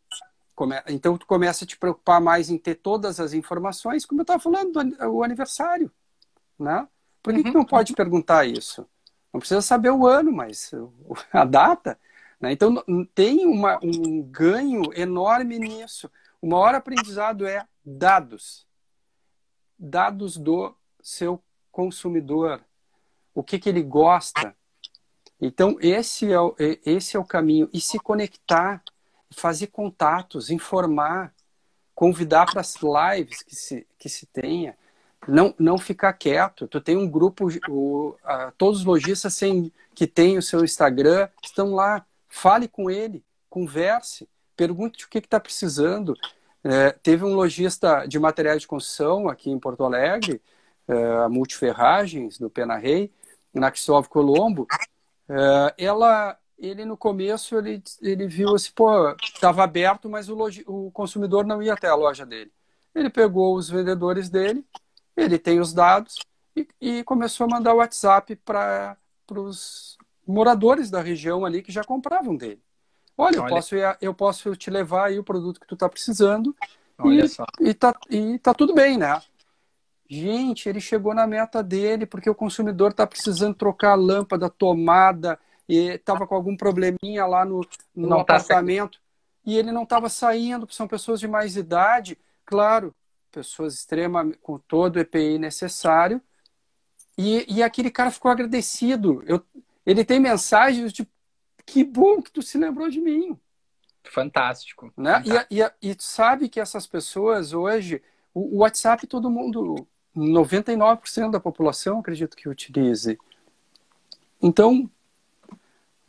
[0.56, 0.76] come...
[0.88, 4.42] então tu começa a te preocupar mais em ter todas as informações, como eu estava
[4.42, 5.92] falando do o aniversário,
[6.58, 6.88] né?
[7.22, 7.44] Por que, uhum.
[7.44, 8.88] que não pode perguntar isso?
[9.34, 10.72] Não precisa saber o ano, mas
[11.34, 12.00] a data.
[12.40, 12.52] Né?
[12.54, 12.84] Então,
[13.14, 16.10] tem uma, um ganho enorme nisso.
[16.42, 18.66] O maior aprendizado é dados.
[19.78, 22.62] Dados do seu consumidor.
[23.34, 24.56] O que, que ele gosta.
[25.42, 27.70] Então, esse é, o, esse é o caminho.
[27.74, 28.84] E se conectar,
[29.32, 31.34] fazer contatos, informar,
[31.94, 34.78] convidar para as lives que se, que se tenha.
[35.28, 36.68] Não, não ficar quieto.
[36.68, 41.28] Tu tem um grupo, o, a, todos os lojistas sem, que têm o seu Instagram
[41.44, 46.14] estão lá Fale com ele, converse, pergunte o que está precisando.
[46.64, 50.42] É, teve um lojista de materiais de construção aqui em Porto Alegre,
[50.88, 53.12] é, a Multiferragens, do Pena Rei,
[53.54, 54.68] na Cristóvão Colombo.
[55.28, 60.64] É, ela, ele no começo ele, ele viu assim, pô, estava aberto, mas o, logi,
[60.68, 62.52] o consumidor não ia até a loja dele.
[62.94, 64.66] Ele pegou os vendedores dele,
[65.16, 66.20] ele tem os dados
[66.56, 68.98] e, e começou a mandar WhatsApp para
[69.32, 69.99] os
[70.32, 72.62] moradores da região ali que já compravam dele.
[73.18, 73.48] Olha, Olha.
[73.48, 76.56] Eu, posso, eu posso te levar aí o produto que tu está precisando
[77.00, 77.46] Olha e, só.
[77.60, 79.22] E, tá, e tá tudo bem, né?
[80.10, 85.40] Gente, ele chegou na meta dele porque o consumidor está precisando trocar a lâmpada, tomada,
[85.68, 87.62] e estava com algum probleminha lá no,
[87.96, 88.98] no tá apartamento.
[88.98, 89.04] Tá
[89.46, 92.94] e ele não estava saindo, são pessoas de mais idade, claro,
[93.32, 96.22] pessoas extremas, com todo o EPI necessário.
[97.18, 99.24] E, e aquele cara ficou agradecido.
[99.28, 99.44] Eu,
[99.86, 101.08] ele tem mensagens de
[101.66, 103.38] que bom que tu se lembrou de mim.
[104.04, 104.92] Fantástico.
[104.98, 105.14] Né?
[105.14, 105.48] Fantástico.
[105.52, 108.02] E, e, e sabe que essas pessoas hoje,
[108.34, 113.18] o, o WhatsApp todo mundo, 99% da população acredito que utilize.
[114.42, 114.90] Então,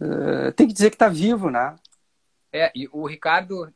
[0.01, 1.77] uh, tem que dizer que está vivo, né?
[2.53, 3.73] É, e o Ricardo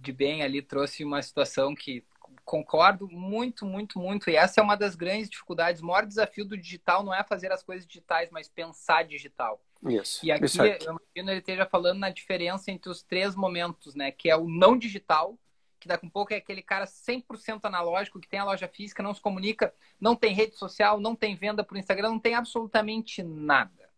[0.00, 2.04] de Bem ali trouxe uma situação que
[2.48, 4.30] concordo muito, muito, muito.
[4.30, 5.82] E essa é uma das grandes dificuldades.
[5.82, 9.62] O maior desafio do digital não é fazer as coisas digitais, mas pensar digital.
[9.86, 10.24] Isso.
[10.24, 14.10] E aqui isso eu imagino ele esteja falando na diferença entre os três momentos, né?
[14.10, 15.38] Que é o não digital,
[15.78, 19.12] que daqui a pouco é aquele cara 100% analógico, que tem a loja física, não
[19.12, 23.90] se comunica, não tem rede social, não tem venda por Instagram, não tem absolutamente nada.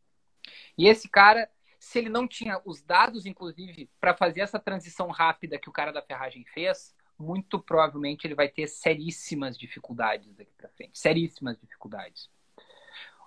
[0.76, 1.48] E esse cara,
[1.78, 5.92] se ele não tinha os dados, inclusive, para fazer essa transição rápida que o cara
[5.92, 10.98] da ferragem fez, muito provavelmente ele vai ter seríssimas dificuldades daqui para frente.
[10.98, 12.30] Seríssimas dificuldades.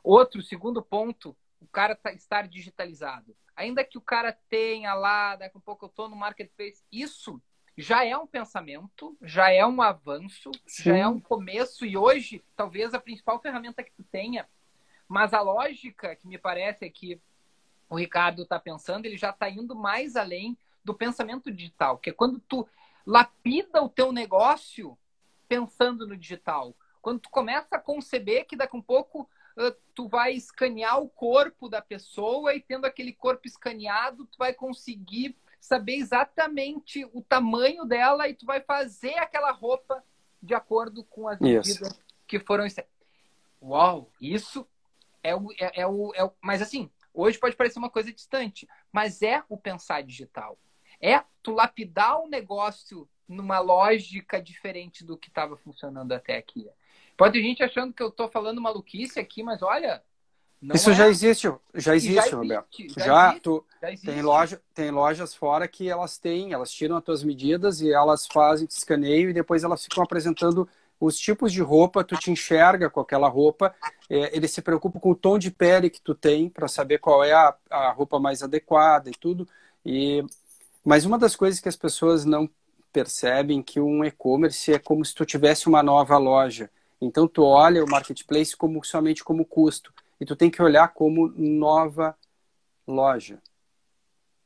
[0.03, 3.35] Outro, segundo ponto, o cara tá, estar digitalizado.
[3.55, 7.41] Ainda que o cara tenha lá, daqui a pouco eu estou no marketplace, isso
[7.77, 10.83] já é um pensamento, já é um avanço, Sim.
[10.83, 14.47] já é um começo, e hoje, talvez a principal ferramenta que tu tenha,
[15.07, 17.21] mas a lógica que me parece é que
[17.89, 22.13] o Ricardo está pensando, ele já está indo mais além do pensamento digital, que é
[22.13, 22.67] quando tu
[23.05, 24.97] lapida o teu negócio
[25.47, 26.75] pensando no digital.
[27.01, 29.29] Quando tu começa a conceber que daqui a um pouco
[29.93, 35.37] tu vai escanear o corpo da pessoa e tendo aquele corpo escaneado, tu vai conseguir
[35.59, 40.03] saber exatamente o tamanho dela e tu vai fazer aquela roupa
[40.41, 42.65] de acordo com as medidas que foram.
[43.61, 44.67] Uau, isso
[45.21, 46.33] é o, é, é, o, é o.
[46.41, 50.57] Mas assim, hoje pode parecer uma coisa distante, mas é o pensar digital
[51.03, 56.65] é tu lapidar o negócio numa lógica diferente do que estava funcionando até aqui.
[57.17, 60.01] Pode ter gente achando que eu estou falando maluquice aqui, mas olha.
[60.73, 60.93] Isso é.
[60.93, 62.67] já existe, já existe, já Roberto.
[62.79, 64.05] Existe, já, já, existe, tu, já existe.
[64.07, 68.25] Tem, loja, tem lojas fora que elas têm, elas tiram as tuas medidas e elas
[68.25, 70.67] fazem escaneio e depois elas ficam apresentando
[71.01, 73.75] os tipos de roupa, tu te enxerga com aquela roupa,
[74.09, 77.21] é, ele se preocupa com o tom de pele que tu tem para saber qual
[77.21, 79.45] é a, a roupa mais adequada e tudo.
[79.85, 80.23] E
[80.83, 82.49] mas uma das coisas que as pessoas não
[82.91, 86.69] percebem que um e-commerce é como se tu tivesse uma nova loja.
[87.01, 91.27] Então tu olha o marketplace como somente como custo e tu tem que olhar como
[91.29, 92.15] nova
[92.87, 93.41] loja,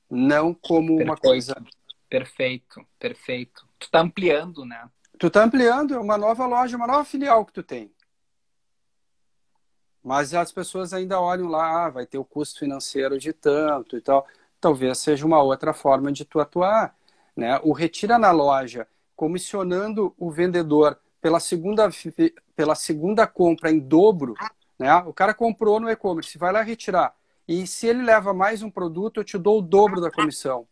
[0.09, 1.65] não como perfeito, uma coisa.
[2.09, 3.67] Perfeito, perfeito.
[3.77, 4.89] Tu tá ampliando, né?
[5.19, 7.91] Tu tá ampliando, é uma nova loja, uma nova filial que tu tem.
[10.03, 14.01] Mas as pessoas ainda olham lá, ah, vai ter o custo financeiro de tanto e
[14.01, 14.25] tal
[14.59, 16.95] talvez seja uma outra forma de tu atuar.
[17.35, 17.59] Né?
[17.63, 21.89] O retira na loja, comissionando o vendedor pela segunda,
[22.55, 24.33] pela segunda compra em dobro,
[24.77, 24.95] né?
[25.05, 27.15] o cara comprou no e-commerce, vai lá retirar.
[27.47, 30.67] E se ele leva mais um produto, eu te dou o dobro da comissão.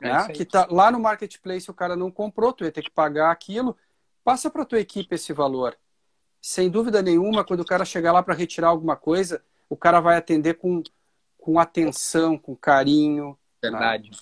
[0.00, 0.28] É né?
[0.28, 3.76] Que tá lá no marketplace o cara não comprou, tu ia ter que pagar aquilo.
[4.22, 5.76] Passa para tua equipe esse valor.
[6.40, 10.16] Sem dúvida nenhuma, quando o cara chegar lá para retirar alguma coisa, o cara vai
[10.16, 10.82] atender com
[11.44, 13.38] com atenção, com carinho.
[13.62, 13.70] Né?
[13.70, 14.10] Verdade.
[14.10, 14.16] Né?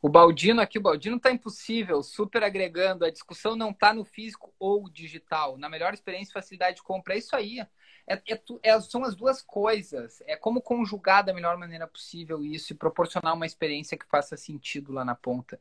[0.00, 3.04] O Baldino aqui, o Baldino tá impossível, super agregando.
[3.04, 5.58] A discussão não tá no físico ou digital.
[5.58, 7.12] Na melhor experiência facilidade de compra.
[7.12, 7.60] É isso aí.
[8.06, 10.22] É, é, é, são as duas coisas.
[10.26, 14.92] É como conjugar da melhor maneira possível isso e proporcionar uma experiência que faça sentido
[14.92, 15.60] lá na ponta.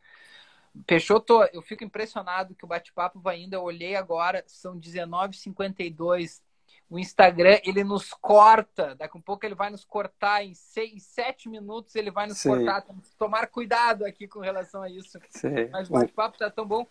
[0.87, 3.55] Peixoto, eu fico impressionado que o bate-papo vai indo.
[3.55, 6.44] Eu olhei agora, são 19h52
[6.89, 11.03] o Instagram ele nos corta, daqui a um pouco ele vai nos cortar em seis,
[11.03, 12.49] sete minutos, ele vai nos Sim.
[12.49, 12.81] cortar.
[12.81, 15.19] Temos que tomar cuidado aqui com relação a isso.
[15.29, 15.69] Sim.
[15.71, 16.87] Mas o bate-papo está tão bom.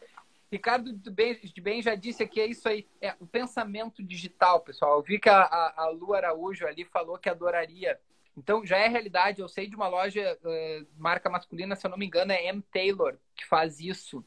[0.50, 4.60] Ricardo de bem, de bem já disse que é isso aí, é o pensamento digital,
[4.60, 4.98] pessoal.
[4.98, 7.98] Eu vi que a, a, a Lu Araújo ali falou que adoraria.
[8.36, 9.40] Então já é realidade.
[9.40, 12.62] Eu sei de uma loja uh, marca masculina, se eu não me engano, é M
[12.72, 14.24] Taylor que faz isso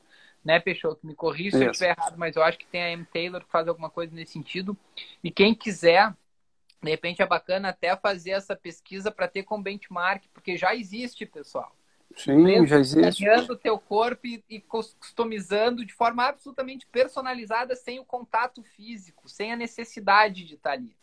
[0.48, 1.06] né, Peixoto?
[1.06, 3.06] Me corrija se eu estiver errado, mas eu acho que tem a M.
[3.06, 4.78] Taylor que faz alguma coisa nesse sentido.
[5.22, 6.14] E quem quiser,
[6.82, 11.26] de repente é bacana até fazer essa pesquisa para ter com benchmark, porque já existe,
[11.26, 11.76] pessoal.
[12.16, 13.26] Sim, Mesmo já existe.
[13.26, 19.28] Criando o teu corpo e, e, customizando de forma absolutamente personalizada, sem o contato físico,
[19.28, 20.96] sem a necessidade de estar ali.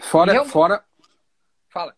[0.00, 0.84] Fora, fora,
[1.68, 1.96] Fala.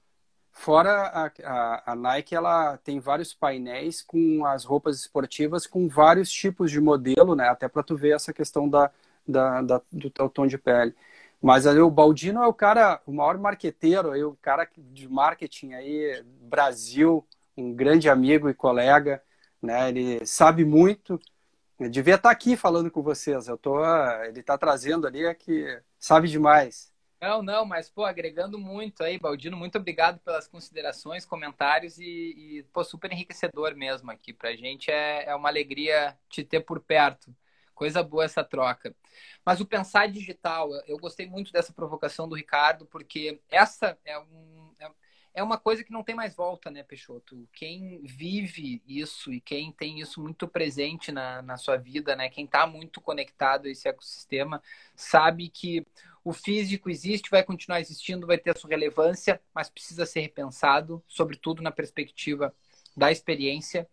[0.57, 6.31] Fora a, a, a, Nike, ela tem vários painéis com as roupas esportivas com vários
[6.31, 7.49] tipos de modelo, né?
[7.49, 8.91] Até para tu ver essa questão da,
[9.27, 10.95] da, da, do teu tom de pele.
[11.43, 15.75] Mas aí, o Baldino é o cara, o maior marqueteiro, aí, o cara de marketing
[15.75, 17.27] aí, Brasil,
[17.57, 19.23] um grande amigo e colega,
[19.61, 19.89] né?
[19.89, 21.21] Ele sabe muito.
[21.81, 23.49] Eu devia estar aqui falando com vocês.
[23.49, 23.85] Eu tô,
[24.25, 26.94] ele está trazendo ali é que sabe demais.
[27.25, 32.05] Não, não, mas, pô, agregando muito aí, Baldino, muito obrigado pelas considerações, comentários e,
[32.59, 34.31] e pô, super enriquecedor mesmo aqui.
[34.35, 37.35] Pra gente é, é uma alegria te ter por perto.
[37.75, 38.95] Coisa boa essa troca.
[39.45, 44.64] Mas o pensar digital, eu gostei muito dessa provocação do Ricardo, porque essa é, um,
[45.35, 47.49] é, uma coisa que não tem mais volta, né, Peixoto?
[47.53, 52.29] Quem vive isso e quem tem isso muito presente na, na sua vida, né?
[52.29, 54.63] Quem está muito conectado a esse ecossistema,
[54.95, 55.85] sabe que
[56.23, 61.03] o físico existe, vai continuar existindo, vai ter a sua relevância, mas precisa ser repensado,
[61.09, 62.55] sobretudo na perspectiva
[62.97, 63.89] da experiência.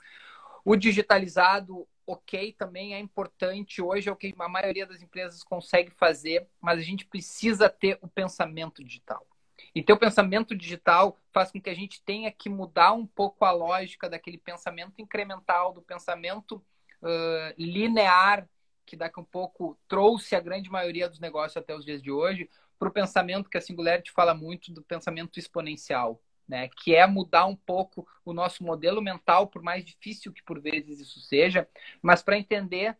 [0.64, 3.82] O digitalizado, ok, também é importante.
[3.82, 7.98] Hoje é o que a maioria das empresas consegue fazer, mas a gente precisa ter
[8.00, 9.26] o pensamento digital.
[9.74, 13.46] E ter o pensamento digital faz com que a gente tenha que mudar um pouco
[13.46, 16.64] a lógica daquele pensamento incremental, do pensamento
[17.02, 18.48] uh, linear,
[18.86, 22.12] que daqui a um pouco trouxe a grande maioria dos negócios até os dias de
[22.12, 26.68] hoje, para o pensamento que a Singularity fala muito do pensamento exponencial, né?
[26.68, 31.00] que é mudar um pouco o nosso modelo mental, por mais difícil que por vezes
[31.00, 31.68] isso seja,
[32.02, 32.98] mas para entender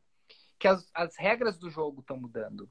[0.58, 2.70] que as, as regras do jogo estão mudando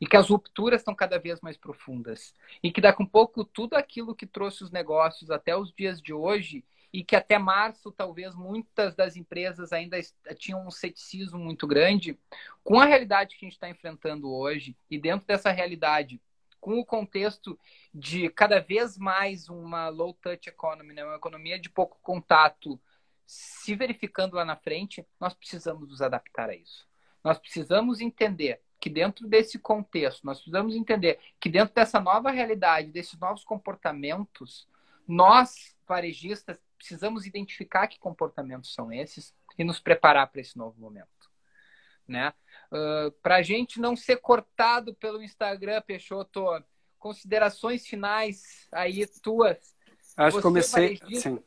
[0.00, 3.44] e que as rupturas estão cada vez mais profundas e que daqui a um pouco
[3.44, 7.90] tudo aquilo que trouxe os negócios até os dias de hoje e que até março
[7.90, 9.98] talvez muitas das empresas ainda
[10.36, 12.18] tinham um ceticismo muito grande
[12.62, 16.20] com a realidade que a gente está enfrentando hoje e dentro dessa realidade
[16.60, 17.58] com o contexto
[17.92, 21.04] de cada vez mais uma low touch economy, né?
[21.04, 22.80] uma economia de pouco contato
[23.26, 26.86] se verificando lá na frente, nós precisamos nos adaptar a isso.
[27.24, 32.90] Nós precisamos entender que dentro desse contexto, nós precisamos entender que dentro dessa nova realidade,
[32.90, 34.66] desses novos comportamentos,
[35.06, 41.06] nós, varejistas, precisamos identificar que comportamentos são esses e nos preparar para esse novo momento.
[42.08, 42.34] Né?
[42.72, 46.44] Uh, para a gente não ser cortado pelo Instagram, Peixoto,
[46.98, 49.76] considerações finais aí tuas.
[50.16, 50.98] Acho que comecei.
[51.20, 51.40] Sim.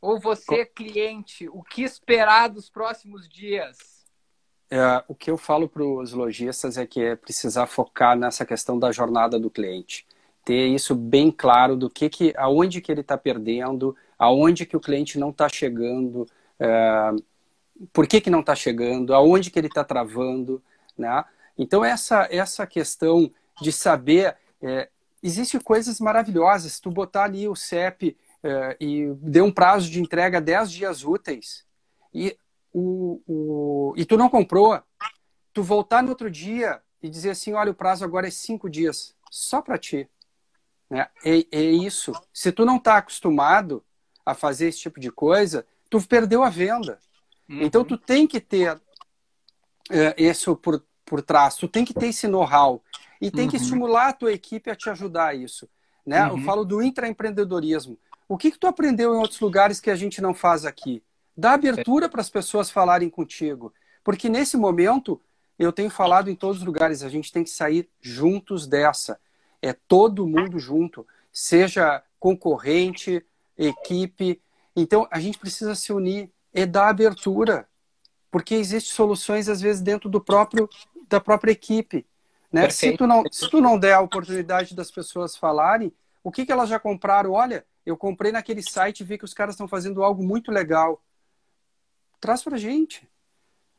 [0.00, 3.93] Ou você, cliente, o que esperar dos próximos dias?
[4.74, 8.76] É, o que eu falo para os lojistas é que é precisar focar nessa questão
[8.76, 10.04] da jornada do cliente.
[10.44, 14.80] Ter isso bem claro do que, que aonde que ele está perdendo, aonde que o
[14.80, 16.26] cliente não está chegando,
[16.58, 17.12] é,
[17.92, 20.60] por que, que não está chegando, aonde que ele está travando.
[20.98, 21.24] Né?
[21.56, 23.30] Então, essa, essa questão
[23.62, 24.36] de saber.
[24.60, 24.88] É,
[25.22, 26.80] Existem coisas maravilhosas.
[26.80, 31.64] Tu botar ali o CEP é, e dê um prazo de entrega 10 dias úteis,
[32.12, 32.36] e
[32.74, 34.82] o, o, e tu não comprou,
[35.52, 39.14] tu voltar no outro dia e dizer assim, olha, o prazo agora é cinco dias,
[39.30, 40.08] só para ti.
[40.90, 41.06] Né?
[41.24, 42.12] É, é isso.
[42.32, 43.84] Se tu não está acostumado
[44.26, 46.98] a fazer esse tipo de coisa, tu perdeu a venda.
[47.48, 47.62] Uhum.
[47.62, 48.80] Então tu tem que ter
[49.90, 52.82] é, isso por, por trás, tu tem que ter esse know-how
[53.20, 53.50] e tem uhum.
[53.50, 55.68] que estimular a tua equipe a te ajudar a isso.
[56.04, 56.26] Né?
[56.26, 56.38] Uhum.
[56.38, 57.96] Eu falo do intraempreendedorismo.
[58.28, 61.04] O que, que tu aprendeu em outros lugares que a gente não faz aqui?
[61.36, 63.72] Dá abertura para as pessoas falarem contigo.
[64.02, 65.20] Porque nesse momento,
[65.58, 69.18] eu tenho falado em todos os lugares, a gente tem que sair juntos dessa.
[69.60, 73.24] É todo mundo junto, seja concorrente,
[73.56, 74.40] equipe.
[74.76, 77.66] Então, a gente precisa se unir e dar abertura.
[78.30, 80.68] Porque existem soluções, às vezes, dentro do próprio,
[81.08, 82.06] da própria equipe.
[82.52, 82.68] Né?
[82.70, 86.52] Se, tu não, se tu não der a oportunidade das pessoas falarem, o que, que
[86.52, 87.32] elas já compraram?
[87.32, 91.02] Olha, eu comprei naquele site e vi que os caras estão fazendo algo muito legal
[92.24, 93.06] traz para gente.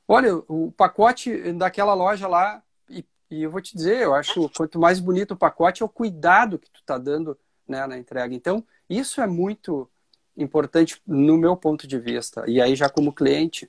[0.08, 4.80] Olha, o pacote daquela loja lá, e, e, eu vou te dizer, eu acho quanto
[4.80, 7.36] mais bonito o pacote é o cuidado que tu está dando
[7.68, 8.36] né, na entrega.
[8.36, 9.90] Então, isso é muito
[10.38, 12.44] importante no meu ponto de vista.
[12.48, 13.68] E aí já como cliente.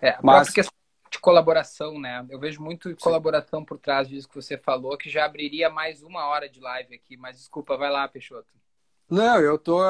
[0.00, 0.72] É, mas questão
[1.10, 2.24] de colaboração, né?
[2.30, 2.94] Eu vejo muito Sim.
[2.94, 6.94] colaboração por trás disso que você falou, que já abriria mais uma hora de live
[6.94, 7.18] aqui.
[7.18, 8.48] Mas desculpa, vai lá, Peixoto.
[9.10, 9.82] Não, eu tô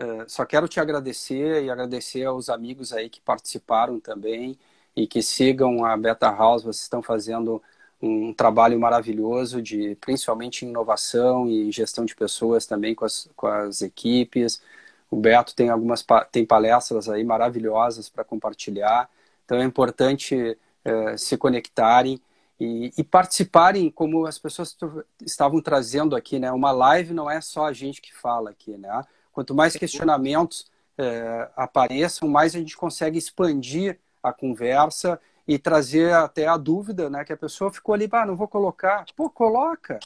[0.00, 4.58] é, só quero te agradecer e agradecer aos amigos aí que participaram também
[4.96, 6.62] e que sigam a Beta House.
[6.62, 7.62] Vocês estão fazendo
[8.00, 13.82] um trabalho maravilhoso de principalmente inovação e gestão de pessoas também com as, com as
[13.82, 14.62] equipes.
[15.10, 19.10] O Beto tem algumas tem palestras aí maravilhosas para compartilhar.
[19.44, 22.20] Então é importante é, se conectarem
[22.58, 24.76] e, e, participarem, como as pessoas
[25.22, 26.52] estavam trazendo aqui, né?
[26.52, 29.02] Uma live não é só a gente que fala aqui, né?
[29.40, 35.18] Quanto mais questionamentos é, apareçam, mais a gente consegue expandir a conversa
[35.48, 37.24] e trazer até a dúvida, né?
[37.24, 39.06] Que a pessoa ficou ali, ah, não vou colocar.
[39.16, 39.98] Pô, coloca.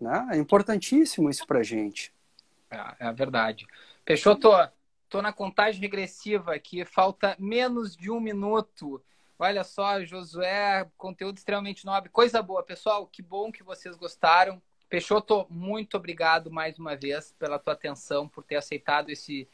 [0.00, 0.30] Né?
[0.32, 2.12] É importantíssimo isso pra gente.
[2.68, 3.68] É, é verdade.
[4.04, 4.50] Peixoto,
[5.08, 9.00] tô na contagem regressiva aqui, falta menos de um minuto.
[9.38, 12.10] Olha só, Josué, conteúdo extremamente nobre.
[12.10, 13.06] Coisa boa, pessoal.
[13.06, 14.60] Que bom que vocês gostaram.
[14.92, 19.48] Peixoto, muito obrigado mais uma vez pela tua atenção, por ter aceitado esse,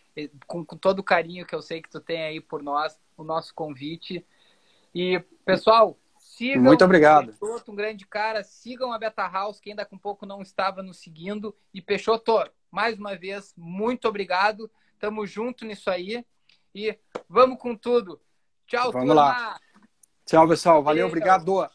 [0.49, 3.23] com, com, todo o carinho que eu sei que tu tem aí por nós, o
[3.23, 4.27] nosso convite.
[4.93, 7.27] E, pessoal, sigam muito obrigado.
[7.27, 10.97] Peixoto, um grande cara, sigam a Beta House, que ainda com pouco não estava nos
[10.97, 11.55] seguindo.
[11.73, 12.33] E, Peixoto,
[12.69, 14.69] mais uma vez, muito obrigado.
[14.99, 16.27] Tamo junto nisso aí.
[16.75, 18.21] E vamos com tudo.
[18.67, 19.15] Tchau, vamos turma.
[19.15, 19.61] lá.
[20.27, 20.83] Tchau, pessoal.
[20.83, 21.71] Valeu, obrigado.